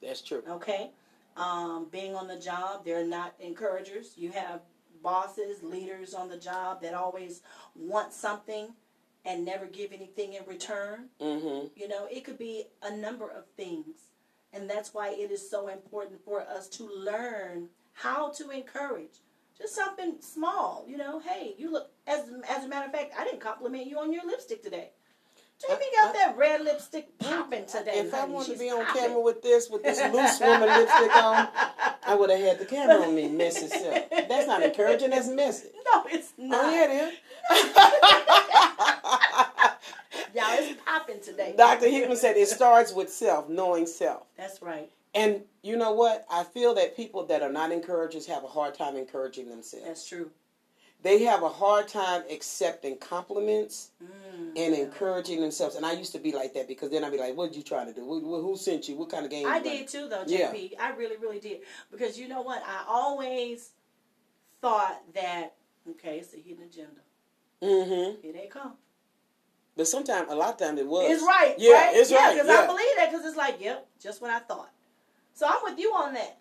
[0.00, 0.44] That's true.
[0.48, 0.92] Okay,
[1.36, 4.12] um, being on the job, they're not encouragers.
[4.16, 4.60] You have
[5.02, 7.42] bosses, leaders on the job that always
[7.74, 8.68] want something
[9.24, 11.08] and never give anything in return.
[11.20, 11.68] Mm-hmm.
[11.76, 14.08] You know, it could be a number of things.
[14.52, 19.20] And that's why it is so important for us to learn how to encourage.
[19.58, 21.18] Just something small, you know.
[21.18, 24.24] Hey, you look as as a matter of fact, I didn't compliment you on your
[24.24, 24.90] lipstick today.
[25.60, 27.94] Jamie got that red lipstick popping today.
[27.94, 29.02] If I wanted to be on popping.
[29.02, 31.48] camera with this, with this loose woman lipstick on,
[32.06, 34.08] I would have had the camera on me, messy self.
[34.10, 35.10] That's not encouraging.
[35.10, 35.68] That's messy.
[35.92, 36.64] No, it's not.
[36.64, 37.14] Oh yeah, it
[40.34, 41.54] Y'all, it's popping today.
[41.56, 41.88] Dr.
[41.88, 44.24] Hickman said it starts with self, knowing self.
[44.36, 44.90] That's right.
[45.14, 46.26] And you know what?
[46.30, 49.86] I feel that people that are not encouragers have a hard time encouraging themselves.
[49.86, 50.30] That's true.
[51.02, 54.52] They have a hard time accepting compliments Mm.
[54.56, 55.76] and encouraging themselves.
[55.76, 57.62] And I used to be like that because then I'd be like, "What did you
[57.62, 58.04] trying to do?
[58.04, 58.96] Who, who sent you?
[58.96, 60.52] What kind of game?" I you running?" did too, though, Yeah.
[60.52, 60.74] JP.
[60.78, 61.60] I really, really did.
[61.90, 62.62] Because you know what?
[62.66, 63.70] I always
[64.60, 65.54] thought that,
[65.90, 67.00] okay, it's a hidden agenda.
[67.62, 68.20] Mm-hmm.
[68.22, 68.72] Here they come.
[69.76, 71.08] But sometimes, a lot of times, it was.
[71.10, 71.54] It's right.
[71.58, 71.96] Yeah, right?
[71.96, 72.34] it's yeah, right.
[72.34, 72.62] Because yeah.
[72.62, 74.70] I believe that because it's like, yep, just what I thought.
[75.34, 76.38] So I'm with you on that.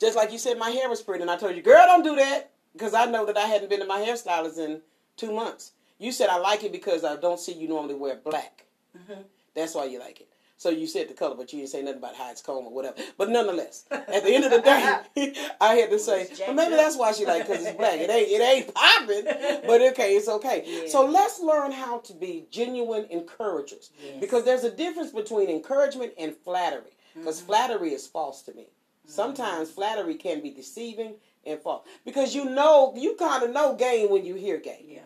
[0.00, 2.16] Just like you said, my hair was pretty, and I told you, girl, don't do
[2.16, 4.80] that, because I know that I hadn't been to my hairstylist in
[5.16, 5.72] two months.
[5.98, 8.66] You said I like it because I don't see you normally wear black.
[8.96, 9.24] Mhm.
[9.54, 10.28] That's why you like it.
[10.56, 12.72] So you said the color, but you didn't say nothing about how it's comb or
[12.72, 12.96] whatever.
[13.16, 14.96] But nonetheless, at the end of the day,
[15.60, 17.98] I had to say, well, maybe that's why she like because it's black.
[18.00, 19.24] It ain't, it ain't popping,
[19.66, 20.64] but okay, it's okay.
[20.66, 20.88] Yeah.
[20.88, 24.16] So let's learn how to be genuine encouragers, Yes.
[24.20, 26.92] because there's a difference between encouragement and flattery.
[27.14, 27.46] Because Mm-hmm.
[27.46, 28.66] flattery is false to me.
[29.06, 31.14] Sometimes flattery can be deceiving
[31.48, 34.86] and false because you know you kind of know game when you hear game.
[34.86, 35.00] Yeah.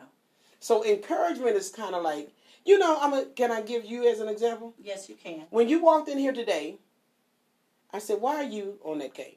[0.61, 2.32] So encouragement is kind of like
[2.64, 2.99] you know.
[3.01, 4.74] I'm a, can I give you as an example?
[4.78, 5.47] Yes, you can.
[5.51, 6.78] When you walked in here today,
[7.93, 9.36] I said, "Why are you on that cane?"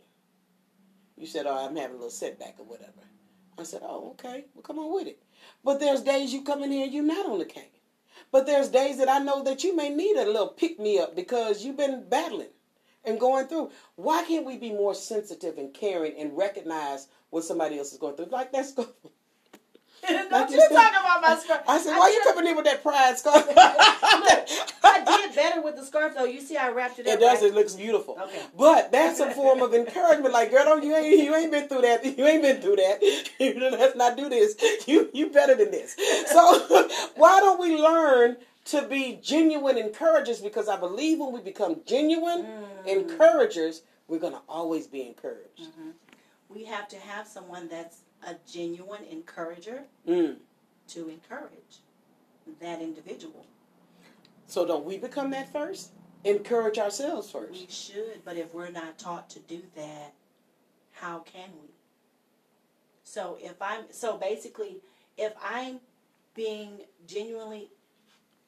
[1.18, 2.92] You said, "Oh, I'm having a little setback or whatever."
[3.58, 4.46] I said, "Oh, okay.
[4.54, 5.22] Well, come on with it."
[5.64, 7.64] But there's days you come in here you're not on the cane.
[8.32, 11.16] But there's days that I know that you may need a little pick me up
[11.16, 12.55] because you've been battling
[13.06, 13.72] and going through.
[13.96, 18.16] Why can't we be more sensitive and caring and recognize what somebody else is going
[18.16, 18.28] through?
[18.32, 18.88] Like that's go.
[20.08, 21.62] Don't Like you you said- talk about my scarf.
[21.68, 25.76] I said, "Why are you coming in with that pride scarf?" I did better with
[25.78, 26.26] the scarf though.
[26.26, 27.14] You see, I wrapped it up.
[27.16, 27.42] It does.
[27.42, 27.50] right?
[27.50, 28.18] It looks beautiful.
[28.22, 28.42] Okay.
[28.56, 30.32] But that's a form of encouragement.
[30.34, 32.06] Like, girl, don't, you ain't you ain't been through that.
[32.06, 33.02] You ain't been through that.
[33.40, 34.56] You let's not do this.
[34.88, 35.96] You you better than this.
[36.28, 40.42] So why don't we learn to be genuine encouragers?
[40.42, 42.46] Because I believe when we become genuine
[42.86, 45.68] encouragers, we're gonna always be encouraged.
[46.50, 50.40] We have to have someone that's a genuine encourager Mm.
[50.90, 51.80] to encourage
[52.60, 53.46] that individual.
[54.48, 55.92] So don't we become that first?
[56.24, 57.52] Encourage ourselves first.
[57.52, 60.14] We should, but if we're not taught to do that,
[60.92, 61.70] how can we?
[63.04, 64.82] So if I'm so basically,
[65.18, 65.80] if I'm
[66.34, 67.72] being genuinely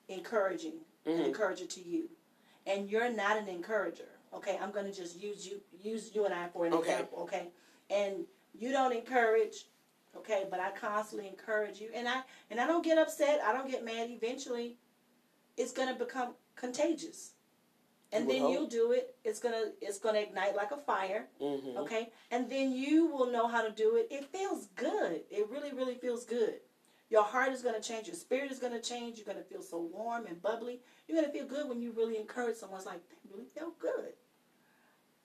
[0.08, 1.26] encouraging, an Mhm.
[1.26, 2.10] encourager to you,
[2.66, 6.34] and you're not an encourager, okay, I'm going to just use you use you and
[6.34, 6.92] I for an Okay.
[6.92, 7.52] example, okay,
[7.90, 9.70] and you don't encourage,
[10.16, 13.40] Okay, but I constantly encourage you, and I and I don't get upset.
[13.44, 14.10] I don't get mad.
[14.10, 14.80] Eventually,
[15.58, 17.34] it's gonna become contagious,
[18.12, 18.52] and then hope.
[18.52, 19.16] you'll do it.
[19.24, 21.30] It's gonna it's gonna ignite like a fire.
[21.40, 21.78] Mm-hmm.
[21.78, 24.08] Okay, and then you will know how to do it.
[24.10, 25.24] It feels good.
[25.30, 26.62] It really, really feels good.
[27.10, 28.08] Your heart is going to change.
[28.08, 29.18] Your spirit is going to change.
[29.18, 30.82] You're going to feel so warm and bubbly.
[31.08, 32.80] You're going to feel good when you really encourage someone.
[32.80, 34.14] It's like they really feel good,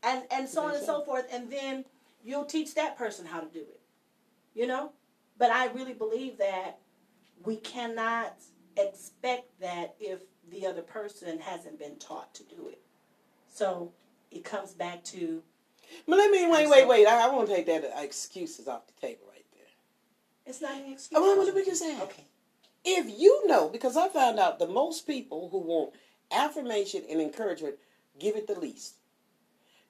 [0.03, 1.27] and and so on and so forth.
[1.33, 1.85] And then
[2.23, 3.81] you'll teach that person how to do it.
[4.55, 4.93] You know,
[5.39, 6.79] but I really believe that
[7.45, 8.37] we cannot
[8.77, 10.21] expect that if
[10.51, 12.81] the other person hasn't been taught to do it.
[13.53, 13.93] So
[14.31, 15.43] it comes back to
[16.07, 17.07] But let me wait, wait, wait.
[17.07, 19.32] I, I want to take that excuses off the table.
[20.47, 21.19] It's not an excuse.
[21.19, 22.03] Oh, well, let me just ask.
[22.03, 22.25] Okay.
[22.85, 25.95] If you know, because I found out the most people who want
[26.33, 27.77] affirmation and encouragement
[28.19, 28.95] give it the least.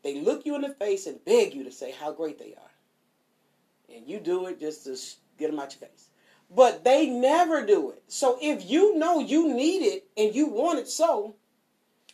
[0.02, 3.94] They look you in the face and beg you to say how great they are.
[3.94, 4.96] And you do it just to
[5.38, 6.08] get them out your face.
[6.54, 8.02] But they never do it.
[8.08, 11.36] So if you know you need it and you want it so,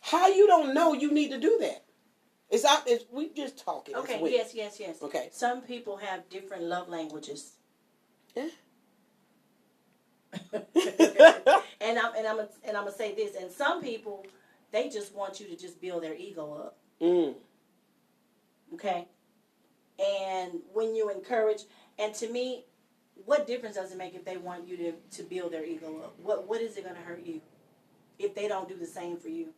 [0.01, 1.83] how you don't know you need to do that?
[2.49, 2.83] It's out.
[2.87, 3.95] It's, we just talking.
[3.95, 5.01] Okay, yes, yes, yes.
[5.03, 5.29] Okay.
[5.31, 7.51] Some people have different love languages.
[11.81, 13.35] And I'm and I'm and I'm gonna say this.
[13.35, 14.25] And some people,
[14.71, 16.77] they just want you to just build their ego up.
[17.01, 17.35] Mm.
[18.73, 19.07] Okay.
[19.99, 21.63] And when you encourage,
[21.97, 22.65] and to me,
[23.25, 26.15] what difference does it make if they want you to to build their ego up?
[26.21, 27.41] What what is it gonna hurt you
[28.19, 29.49] if they don't do the same for you?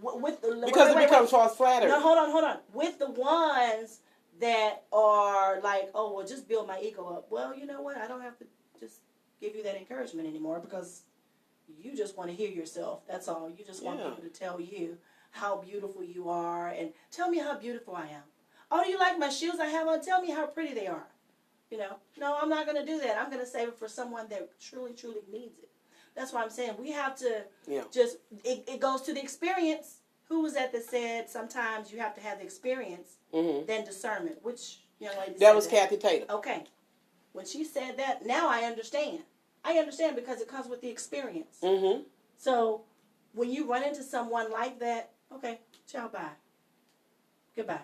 [0.00, 1.38] With the Because wait, it wait, becomes wait.
[1.38, 1.90] false flattery.
[1.90, 2.58] No, hold on, hold on.
[2.72, 4.00] With the ones
[4.40, 7.26] that are like, oh, well, just build my ego up.
[7.30, 7.96] Well, you know what?
[7.98, 8.44] I don't have to
[8.78, 9.00] just
[9.40, 11.02] give you that encouragement anymore because
[11.80, 13.06] you just want to hear yourself.
[13.06, 13.50] That's all.
[13.50, 14.10] You just want Yeah.
[14.10, 14.98] people to tell you
[15.30, 18.22] how beautiful you are and tell me how beautiful I am.
[18.70, 20.00] Oh, do you like my shoes I have on?
[20.00, 21.06] Tell me how pretty they are.
[21.70, 23.18] You know, no, I'm not going to do that.
[23.18, 25.70] I'm going to save it for someone that truly, truly needs it.
[26.14, 27.84] That's why I'm saying we have to Yeah.
[27.92, 29.97] just it, it goes to the experience.
[30.28, 34.38] Who was that that said sometimes you have to have the experience hmm than discernment?
[34.42, 35.38] Which young lady?
[35.38, 36.28] That was Kathy Tatum.
[36.30, 36.64] Okay,
[37.32, 39.20] when she said that, now I understand.
[39.64, 41.58] I understand because it comes with the experience.
[41.62, 42.02] hmm
[42.36, 42.82] So
[43.32, 46.36] when you run into someone like that, okay, ciao, bye,
[47.56, 47.80] goodbye.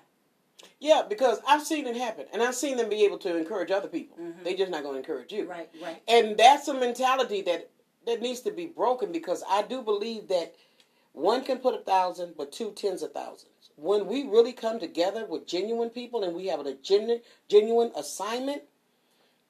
[0.81, 3.89] Yeah, because I've seen it happen, and I've seen them be able to encourage other
[3.89, 4.17] people.
[4.19, 4.45] Mhm.
[4.45, 5.45] They're just not going to encourage you.
[5.47, 6.03] Right, right.
[6.09, 7.71] And that's a mentality that
[8.07, 10.55] that needs to be broken because I do believe that
[11.15, 13.71] one can put a thousand, but two tens of thousands.
[13.77, 18.63] When we really come together with genuine people and we have a genuine, genuine assignment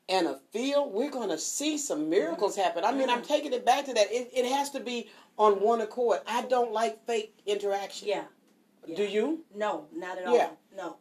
[0.09, 2.85] and a feel, we're going to see some miracles happen.
[2.85, 4.13] I mean, I'm taking it back to that.
[4.13, 5.09] It, it has to be
[5.39, 6.21] on one accord.
[6.27, 8.09] I don't like fake interaction.
[8.09, 8.25] Yeah.
[8.87, 8.97] yeah.
[8.97, 9.45] Do you?
[9.55, 10.31] No, not at Yeah.
[10.31, 10.59] all.
[10.77, 10.97] No.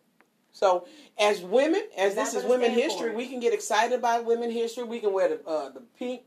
[0.53, 0.87] So,
[1.17, 4.83] as women, as this is Women History, we can get excited about Women History.
[4.83, 6.21] We can wear the uh, the pink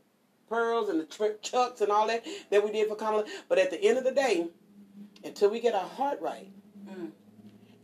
[0.49, 3.25] pearls and the tr- chucks and all that that we did for Kamala.
[3.49, 4.47] But at the end of the day,
[5.23, 6.49] until we get our heart right,
[6.89, 7.11] Mm.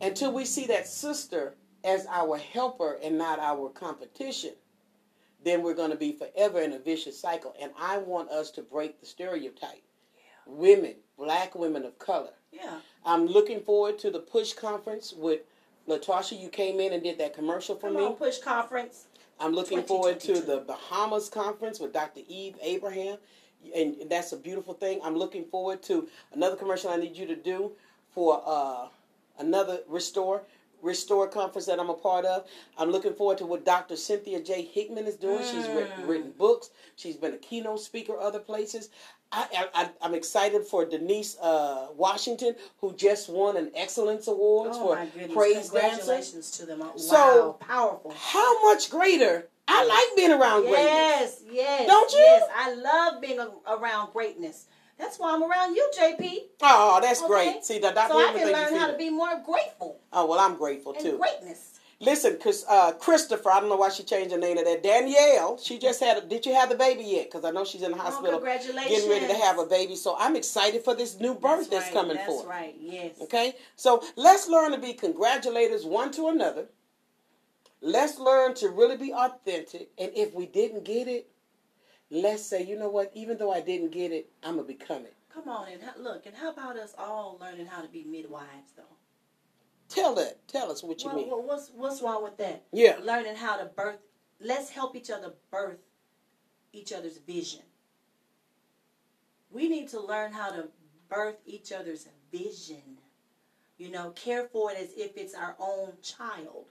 [0.01, 4.53] until we see that sister as our helper and not our competition,
[5.43, 7.53] then we're going to be forever in a vicious cycle.
[7.61, 9.81] And I want us to break the stereotype.
[10.45, 12.31] Women, black women of color.
[12.51, 12.79] Yeah.
[13.05, 15.41] I'm looking forward to the Push conference with
[15.87, 16.39] Latasha.
[16.39, 18.05] You came in and did that commercial for Come me.
[18.05, 19.07] on, push conference.
[19.39, 22.21] I'm looking forward to the Bahamas conference with Dr.
[22.27, 23.17] Eve Abraham,
[23.75, 24.99] and that's a beautiful thing.
[25.03, 27.71] I'm looking forward to another commercial I need you to do
[28.13, 28.87] for uh,
[29.39, 30.43] another Restore
[30.81, 32.45] Restore conference that I'm a part of.
[32.77, 33.95] I'm looking forward to what Dr.
[33.95, 34.63] Cynthia J.
[34.63, 35.39] Hickman is doing.
[35.39, 36.07] She's written, Mm.
[36.09, 36.71] written books.
[36.97, 38.89] She's been a keynote speaker other places.
[39.33, 44.95] I, I, I'm excited for Denise uh, Washington, who just won an Excellence Award Oh
[44.95, 45.33] for!
[45.33, 45.79] Praise Dancer.
[45.79, 46.79] Congratulations to them.
[46.79, 48.13] Wow, So- powerful.
[48.15, 49.47] How much greater?
[49.67, 50.83] I like being around greatness.
[50.85, 51.87] Yes, yes.
[51.87, 52.19] Don't you?
[52.19, 54.65] Yes, I love being a, around greatness.
[54.99, 56.37] That's why I'm around you, JP.
[56.61, 57.27] Oh, that's Okay.
[57.27, 57.65] great.
[57.65, 57.95] See, that.
[57.95, 61.17] So I can learn how to be more grateful Oh, well, I'm grateful and too.
[61.17, 61.72] greatness.
[62.03, 64.83] Listen, Chris, uh, Christopher, I don't know why she changed the name of that.
[64.83, 66.17] Danielle, she just had.
[66.17, 67.25] A, did you have the baby yet?
[67.31, 68.89] Because I know she's in the Oh, hospital, congratulations.
[68.93, 69.95] getting ready to have a baby.
[69.95, 72.45] So I'm excited for this new birth that's, right, coming That's forth.
[72.47, 72.75] right.
[72.79, 73.15] Yes.
[73.21, 76.65] Okay, so let's learn to be congratulators one to another.
[77.81, 79.89] Let's learn to really be authentic.
[79.97, 81.27] And if we didn't get it,
[82.09, 83.11] let's say, you know what?
[83.13, 85.15] Even though I didn't get it, I'm gonna become it.
[85.33, 86.25] Come on and look.
[86.25, 88.83] And how about us all learning how to be midwives, though?
[89.93, 90.47] Tell that.
[90.47, 91.29] Tell us what you Well, mean.
[91.29, 92.63] well, what's what's wrong with that?
[92.71, 92.97] Yeah.
[93.01, 93.99] Learning how to birth.
[94.39, 95.79] Let's help each other birth
[96.73, 97.61] each other's vision.
[99.51, 100.69] We need to learn how to
[101.07, 102.97] birth each other's vision.
[103.77, 106.65] You know, care for it as if it's our own child.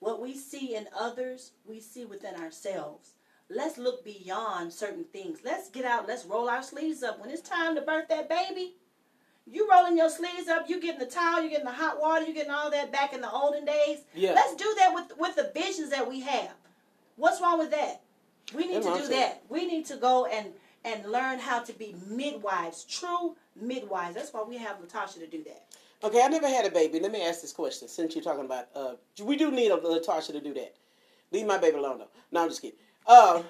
[0.00, 3.14] What we see in others, we see within ourselves.
[3.48, 5.38] Let's look beyond certain things.
[5.44, 6.06] Let's get out.
[6.06, 7.20] Let's roll our sleeves up.
[7.20, 8.74] When it's time to birth that baby,
[9.50, 10.68] you rolling your sleeves up.
[10.68, 11.42] You getting the towel.
[11.42, 12.24] You getting the hot water.
[12.24, 13.98] You getting all that back in the olden days.
[14.14, 14.32] Yeah.
[14.32, 16.52] Let's do that with with the visions that we have.
[17.16, 18.00] What's wrong with that?
[18.54, 19.42] We need to do that.
[19.48, 20.48] We need to go and
[20.84, 24.14] and learn how to be midwives, true midwives.
[24.14, 25.64] That's why we have Latasha to do that.
[26.02, 27.00] Okay, I never had a baby.
[27.00, 28.68] Let me ask this question since you're talking about.
[28.74, 30.74] Uh, we do need a Latasha to do that.
[31.32, 32.08] Leave my baby alone though.
[32.32, 32.78] No, I'm just kidding.
[33.06, 33.42] Uh,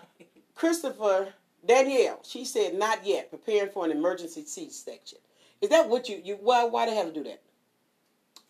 [0.54, 1.32] Christopher
[1.66, 3.30] Danielle, she said not yet.
[3.30, 5.18] Preparing for an emergency C-section.
[5.64, 6.36] Is that what you you?
[6.42, 7.40] Why why they have to do that?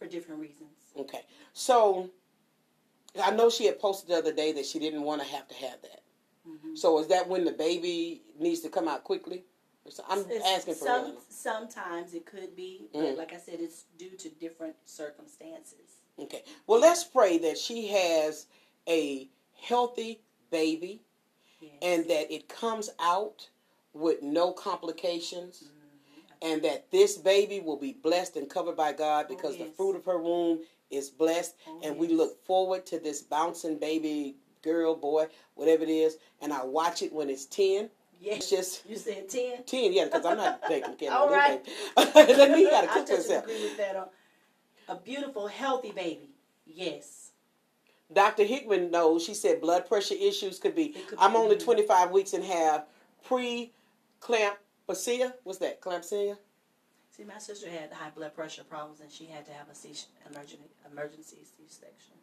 [0.00, 0.70] for different reasons.
[0.98, 1.20] Okay,
[1.52, 2.10] so
[3.22, 5.54] I know she had posted the other day that she didn't want to have to
[5.54, 6.02] have that.
[6.48, 6.74] Mm-hmm.
[6.74, 9.44] So is that when the baby needs to come out quickly?
[9.88, 11.16] So- I'm It's- asking for some.
[11.28, 13.16] Sometimes it could be, but Mhm.
[13.16, 16.00] like I said, it's due to different circumstances.
[16.18, 16.42] Okay.
[16.66, 18.46] Well, let's pray that she has
[18.88, 21.04] a healthy baby
[21.60, 21.72] Yes.
[21.82, 23.48] and that it comes out
[23.92, 25.73] with no complications Mm-hmm.
[26.44, 29.76] And that this baby will be blessed and covered by God because the Oh, yes.
[29.76, 34.36] fruit of her womb is blessed Oh, and we look forward to this bouncing baby
[34.62, 35.26] girl boy
[35.56, 37.90] whatever it is and I watch it when it's 10
[38.20, 38.36] yes.
[38.38, 39.62] it's just you said ten.
[39.64, 41.62] 10 yeah because I'm not taking care All of right.
[41.96, 43.96] that baby then he got to I cook himself agree with that.
[43.96, 44.04] uh,
[44.88, 46.30] A beautiful, healthy baby.
[46.66, 47.30] Yes.
[48.12, 48.44] Dr.
[48.44, 49.24] Hickman knows.
[49.24, 50.90] She said blood pressure issues could be.
[51.08, 51.36] Could I'm be.
[51.38, 52.84] only 25 weeks and have
[54.86, 55.32] pre-clampsia.
[55.44, 55.80] What's that?
[55.80, 56.36] Clampsia?
[57.10, 59.94] See, my sister had high blood pressure problems, and she had to have a C
[60.30, 60.58] emergency
[60.90, 62.14] emergency C section.